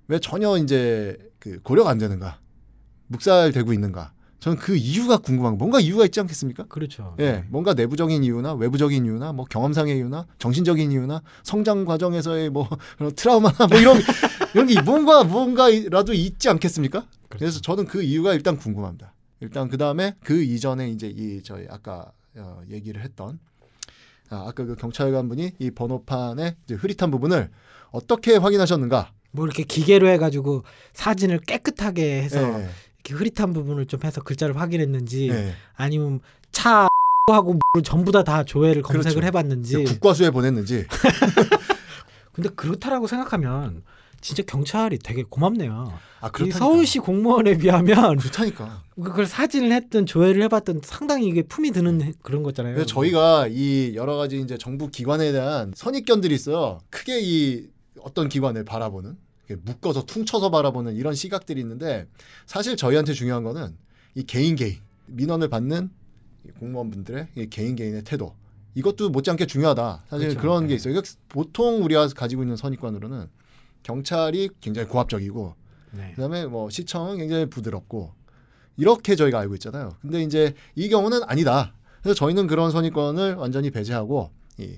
왜 0.07 0.19
전혀 0.19 0.57
이제 0.57 1.17
그 1.39 1.59
고려가 1.61 1.89
안 1.89 1.97
되는가? 1.97 2.39
묵살되고 3.07 3.73
있는가? 3.73 4.13
저는 4.39 4.57
그 4.59 4.75
이유가 4.75 5.17
궁금한 5.17 5.53
거. 5.53 5.57
뭔가 5.57 5.79
이유가 5.79 6.05
있지 6.05 6.19
않겠습니까? 6.19 6.65
그렇죠. 6.65 7.15
예, 7.19 7.43
뭔가 7.49 7.73
내부적인 7.73 8.23
이유나 8.23 8.53
외부적인 8.53 9.03
이유나 9.05 9.33
뭐 9.33 9.45
경험상의 9.45 9.97
이유나 9.97 10.27
정신적인 10.37 10.91
이유나 10.91 11.21
성장 11.43 11.85
과정에서의 11.85 12.51
뭐 12.51 12.69
그런 12.97 13.13
트라우마나 13.15 13.67
뭐 13.67 13.79
이런 13.79 13.97
이런 14.53 14.67
게 14.67 14.79
뭔가 14.81 15.23
뭔가라도 15.23 16.13
있지 16.13 16.49
않겠습니까? 16.49 16.99
그렇죠. 17.01 17.27
그래서 17.29 17.61
저는 17.61 17.87
그 17.87 18.03
이유가 18.03 18.33
일단 18.33 18.57
궁금합니다. 18.57 19.13
일단 19.39 19.69
그 19.69 19.77
다음에 19.77 20.15
그 20.23 20.43
이전에 20.43 20.89
이제 20.89 21.07
이 21.07 21.41
저희 21.43 21.65
아까 21.69 22.11
어, 22.35 22.61
얘기를 22.69 23.01
했던 23.01 23.39
아, 24.29 24.45
아까 24.47 24.65
그 24.65 24.75
경찰관 24.75 25.29
분이 25.29 25.51
이 25.59 25.71
번호판의 25.71 26.55
흐릿한 26.69 27.11
부분을 27.11 27.49
어떻게 27.91 28.35
확인하셨는가? 28.35 29.11
뭐 29.31 29.45
이렇게 29.45 29.63
기계로 29.63 30.07
해가지고 30.09 30.63
사진을 30.93 31.39
깨끗하게 31.39 32.21
해서 32.23 32.39
예, 32.59 32.69
이렇게 32.95 33.13
흐릿한 33.13 33.53
부분을 33.53 33.85
좀 33.85 33.99
해서 34.03 34.21
글자를 34.21 34.59
확인했는지 34.59 35.29
예. 35.29 35.53
아니면 35.75 36.19
차 36.51 36.87
하고 37.31 37.59
뭘 37.73 37.83
전부 37.83 38.11
다 38.13 38.23
다 38.23 38.43
조회를 38.43 38.81
검색을 38.81 39.15
그렇죠. 39.21 39.27
해봤는지 39.27 39.83
국과수에 39.83 40.29
보냈는지 40.31 40.85
근데 42.33 42.49
그렇다라고 42.49 43.07
생각하면 43.07 43.83
진짜 44.21 44.43
경찰이 44.43 44.99
되게 44.99 45.23
고맙네요. 45.23 45.93
아 46.19 46.29
이 46.45 46.51
서울시 46.51 46.99
공무원에 46.99 47.57
비하면 47.57 48.17
그렇다니까 48.17 48.83
그걸 48.95 49.25
사진을 49.27 49.71
했든 49.71 50.05
조회를 50.05 50.41
해봤든 50.43 50.81
상당히 50.83 51.27
이게 51.27 51.43
품이 51.43 51.71
드는 51.71 52.13
그런 52.23 52.41
거잖아요. 52.43 52.73
그래서 52.73 52.87
저희가 52.87 53.47
이 53.51 53.93
여러 53.95 54.15
가지 54.15 54.39
이제 54.39 54.57
정부 54.57 54.89
기관에 54.89 55.31
대한 55.31 55.71
선입견들이 55.75 56.33
있어요. 56.33 56.79
크게 56.89 57.19
이 57.21 57.67
어떤 58.01 58.29
기관을 58.29 58.65
바라보는 58.65 59.15
묶어서 59.63 60.05
퉁쳐서 60.05 60.49
바라보는 60.49 60.95
이런 60.95 61.13
시각들이 61.13 61.61
있는데 61.61 62.07
사실 62.45 62.75
저희한테 62.75 63.13
중요한 63.13 63.43
거는 63.43 63.77
이 64.15 64.23
개인 64.23 64.55
개인 64.55 64.77
민원을 65.05 65.49
받는 65.49 65.89
이 66.45 66.51
공무원분들의 66.59 67.27
이 67.35 67.47
개인 67.49 67.75
개인의 67.75 68.03
태도 68.03 68.35
이것도 68.75 69.09
못지않게 69.09 69.45
중요하다. 69.45 70.03
사실 70.09 70.27
그렇죠. 70.29 70.41
그런게 70.41 70.67
네. 70.69 70.75
있어요. 70.75 71.01
보통 71.29 71.83
우리가 71.83 72.07
가지고 72.09 72.43
있는 72.43 72.55
선입관으로는 72.55 73.27
경찰이 73.83 74.49
굉장히 74.61 74.87
고압적이고 74.87 75.55
네. 75.91 76.11
그다음에 76.15 76.45
뭐 76.45 76.69
시청은 76.69 77.17
굉장히 77.17 77.49
부드럽고 77.49 78.13
이렇게 78.75 79.15
저희가 79.15 79.39
알고 79.39 79.55
있잖아요. 79.55 79.95
근데 80.01 80.21
이제 80.21 80.53
이 80.75 80.89
경우는 80.89 81.21
아니다. 81.23 81.73
그래서 82.01 82.15
저희는 82.15 82.47
그런 82.47 82.71
선입관을 82.71 83.35
완전히 83.35 83.71
배제하고 83.71 84.31
이 84.59 84.77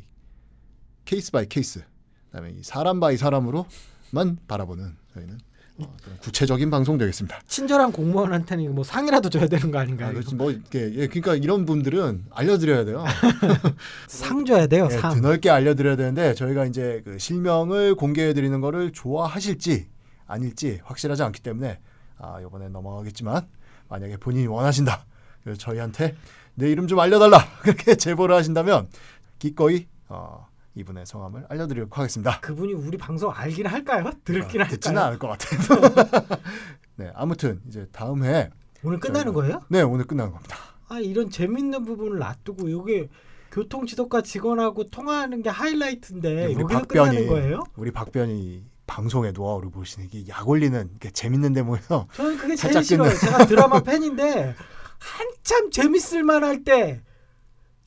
case 1.06 1.32
by 1.32 1.48
case, 1.48 1.84
그다음에 2.28 2.52
이 2.52 2.64
사람 2.64 3.00
by 3.00 3.18
사람으로만 3.18 4.38
바라보는 4.48 4.96
저희는 5.14 5.40
어, 5.86 5.98
구체적인 6.22 6.70
방송 6.70 6.98
되겠습니다. 6.98 7.40
친절한 7.48 7.92
공무원한테는 7.92 8.74
뭐 8.76 8.84
상이라도 8.84 9.30
줘야 9.30 9.48
되는 9.48 9.72
거 9.72 9.80
아닌가요? 9.80 10.10
아? 10.10 10.12
그렇지 10.14 10.36
뭐 10.36 10.52
이렇게 10.52 10.94
예, 10.96 11.08
그러니까 11.08 11.36
이런 11.36 11.66
분들은 11.66 12.26
알려드려야 12.32 12.86
돼요. 12.86 13.04
상 14.08 14.46
줘야 14.46 14.68
돼요. 14.68 14.88
예, 14.92 14.98
상. 14.98 15.16
드넓게 15.16 15.50
알려드려야 15.50 15.96
되는데 15.96 16.34
저희가 16.34 16.66
이제 16.66 17.02
그 17.06 17.18
실명을 17.20 17.96
공개해드리는 17.96 18.60
거를 18.62 18.92
좋아하실지 18.92 19.88
아닐지 20.28 20.80
확실하지 20.84 21.24
않기 21.24 21.42
때문에 21.42 21.80
아 22.18 22.40
이번에 22.42 22.70
넘어가겠지만 22.70 23.48
만약에 23.88 24.18
본인이 24.18 24.46
원하신다 24.48 25.06
그래서 25.44 25.58
저희한테 25.60 26.16
내 26.54 26.70
이름 26.70 26.88
좀 26.88 27.00
알려달라 27.00 27.40
그렇게 27.62 27.96
제보를 27.96 28.36
하신다면 28.36 28.90
기꺼이 29.40 29.88
어, 30.10 30.48
이분의 30.76 31.06
성함을 31.06 31.46
알려드리도록 31.50 31.98
하겠습니다. 31.98 32.40
그분이 32.42 32.74
우리 32.74 32.98
방송 32.98 33.32
알긴 33.34 33.66
할까요? 33.68 34.12
들을긴 34.24 34.62
어, 34.62 34.64
할까요? 34.64 34.70
듣지는 34.80 35.02
않을 35.02 35.20
것 35.20 35.28
같아요. 35.28 36.40
네 36.96 37.12
아무튼 37.16 37.62
이제 37.68 37.88
다음 37.92 38.24
해 38.24 38.50
오늘 38.84 39.00
끝나는 39.00 39.32
저희가- 39.32 39.36
거예요? 39.36 39.62
네 39.70 39.82
오늘 39.82 40.06
끝나는 40.06 40.32
겁니다. 40.32 40.58
아 40.88 41.00
이런 41.00 41.30
재밌는 41.30 41.86
부분을 41.86 42.20
놔두고 42.20 42.68
이게 42.70 43.10
교통지도과 43.52 44.22
직원하고 44.22 44.86
통화하는 44.86 45.42
게 45.42 45.50
하이라이트인데 45.50 46.34
네, 46.36 46.46
우리 46.54 46.64
박변이 46.64 46.88
끝나는 46.88 47.28
거예요? 47.28 47.64
우리 47.76 47.92
박변이 47.92 48.64
방송의 48.86 49.34
노하우를 49.34 49.70
보시는 49.72 50.08
이게 50.12 50.28
약 50.32 50.48
올리는 50.48 50.88
이렇게 50.90 51.10
재밌는 51.12 51.54
대목에서 51.54 52.08
저는 52.14 52.38
그게 52.38 52.56
제일 52.56 52.84
싫어요. 52.84 53.14
제가 53.16 53.46
드라마 53.46 53.82
팬인데 53.82 54.56
한참 55.00 55.72
재밌을 55.72 56.24
만할 56.24 56.64
때 56.64 57.02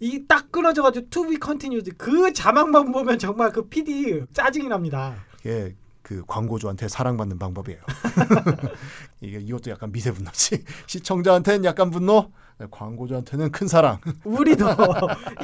이 0.03 0.27
딱 0.27 0.51
끊어져가지고 0.51 1.09
to 1.11 1.23
be 1.29 1.37
continued 1.43 1.91
그 1.97 2.33
자막만 2.33 2.91
보면 2.91 3.19
정말 3.21 3.51
그 3.53 3.69
PD 3.69 4.23
짜증이 4.35 4.69
납니다. 4.69 5.15
이게 5.41 5.77
그 6.03 6.25
광고주한테 6.27 6.89
사랑받는 6.89 7.39
방법이에요. 7.39 7.81
이게 9.21 9.39
이것도 9.39 9.71
약간 9.71 9.93
미세 9.93 10.11
분노지. 10.11 10.65
시청자한테는 10.89 11.65
약간 11.65 11.91
분노, 11.91 12.33
광고주한테는 12.71 13.53
큰 13.53 13.69
사랑. 13.69 14.01
우리도 14.25 14.67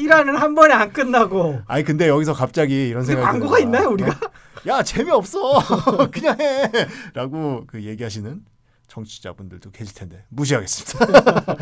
일하는 0.01 0.37
한 0.37 0.57
번에 0.57 0.75
안 0.75 0.93
끝나고 0.93 1.61
아니 1.67 1.85
근데 1.85 2.09
여기서 2.09 2.33
갑자기 2.33 2.89
이런 2.89 3.05
생각이 3.05 3.25
광고가 3.25 3.53
거야. 3.53 3.61
있나요 3.63 3.91
우리가? 3.91 4.11
어? 4.11 4.31
야 4.67 4.83
재미없어. 4.83 5.61
그냥 6.11 6.37
해.라고 6.41 7.65
그 7.69 7.85
얘기하시는 7.85 8.43
청취자분들도 8.89 9.71
계실 9.71 9.95
텐데 9.95 10.25
무시하겠습니다. 10.31 11.55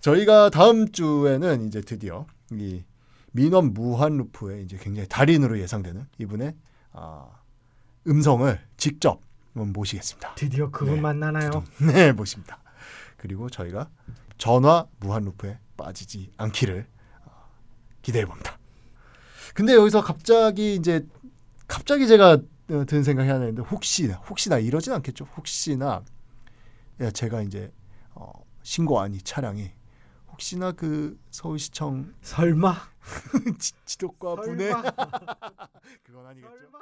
저희가 0.00 0.50
다음 0.50 0.92
주에는 0.92 1.66
이제 1.66 1.80
드디어 1.80 2.26
이 2.52 2.84
민원 3.32 3.74
무한 3.74 4.16
루프의 4.16 4.64
이제 4.64 4.78
굉장히 4.78 5.08
달인으로 5.08 5.58
예상되는 5.58 6.06
이분의 6.18 6.54
아, 6.92 7.28
음성을 8.06 8.58
직접 8.76 9.20
한번 9.52 9.72
모시겠습니다. 9.72 10.34
드디어 10.34 10.70
그분 10.70 10.96
네. 10.96 11.00
만나나요? 11.00 11.64
네, 11.80 12.12
모십니다. 12.12 12.58
그리고 13.16 13.48
저희가 13.50 13.90
전화 14.38 14.86
무한 15.00 15.24
루프에 15.24 15.58
빠지지 15.76 16.30
않기를 16.36 16.86
어, 17.24 17.30
기대해 18.02 18.24
봅니다. 18.24 18.58
근데 19.54 19.74
여기서 19.74 20.02
갑자기 20.02 20.74
이제 20.74 21.06
갑자기 21.66 22.06
제가 22.06 22.38
어, 22.70 22.84
드는 22.86 23.02
생각이 23.02 23.28
하나 23.28 23.46
있는데 23.46 23.62
혹시나 23.62 24.16
혹시나 24.16 24.58
이러진 24.58 24.92
않겠죠? 24.92 25.24
혹시나 25.36 26.02
야, 27.00 27.10
제가 27.10 27.42
이제 27.42 27.72
어, 28.14 28.30
신고한 28.62 29.14
이 29.14 29.18
차량이 29.22 29.70
혹시나 30.36 30.70
그 30.70 31.18
서울시청 31.30 32.14
설마? 32.20 32.74
지, 33.58 33.72
지도과 33.86 34.36
분의 34.36 34.70
설마? 34.70 34.82
그건 36.04 36.26
아니겠죠? 36.26 36.54
설마? 36.54 36.78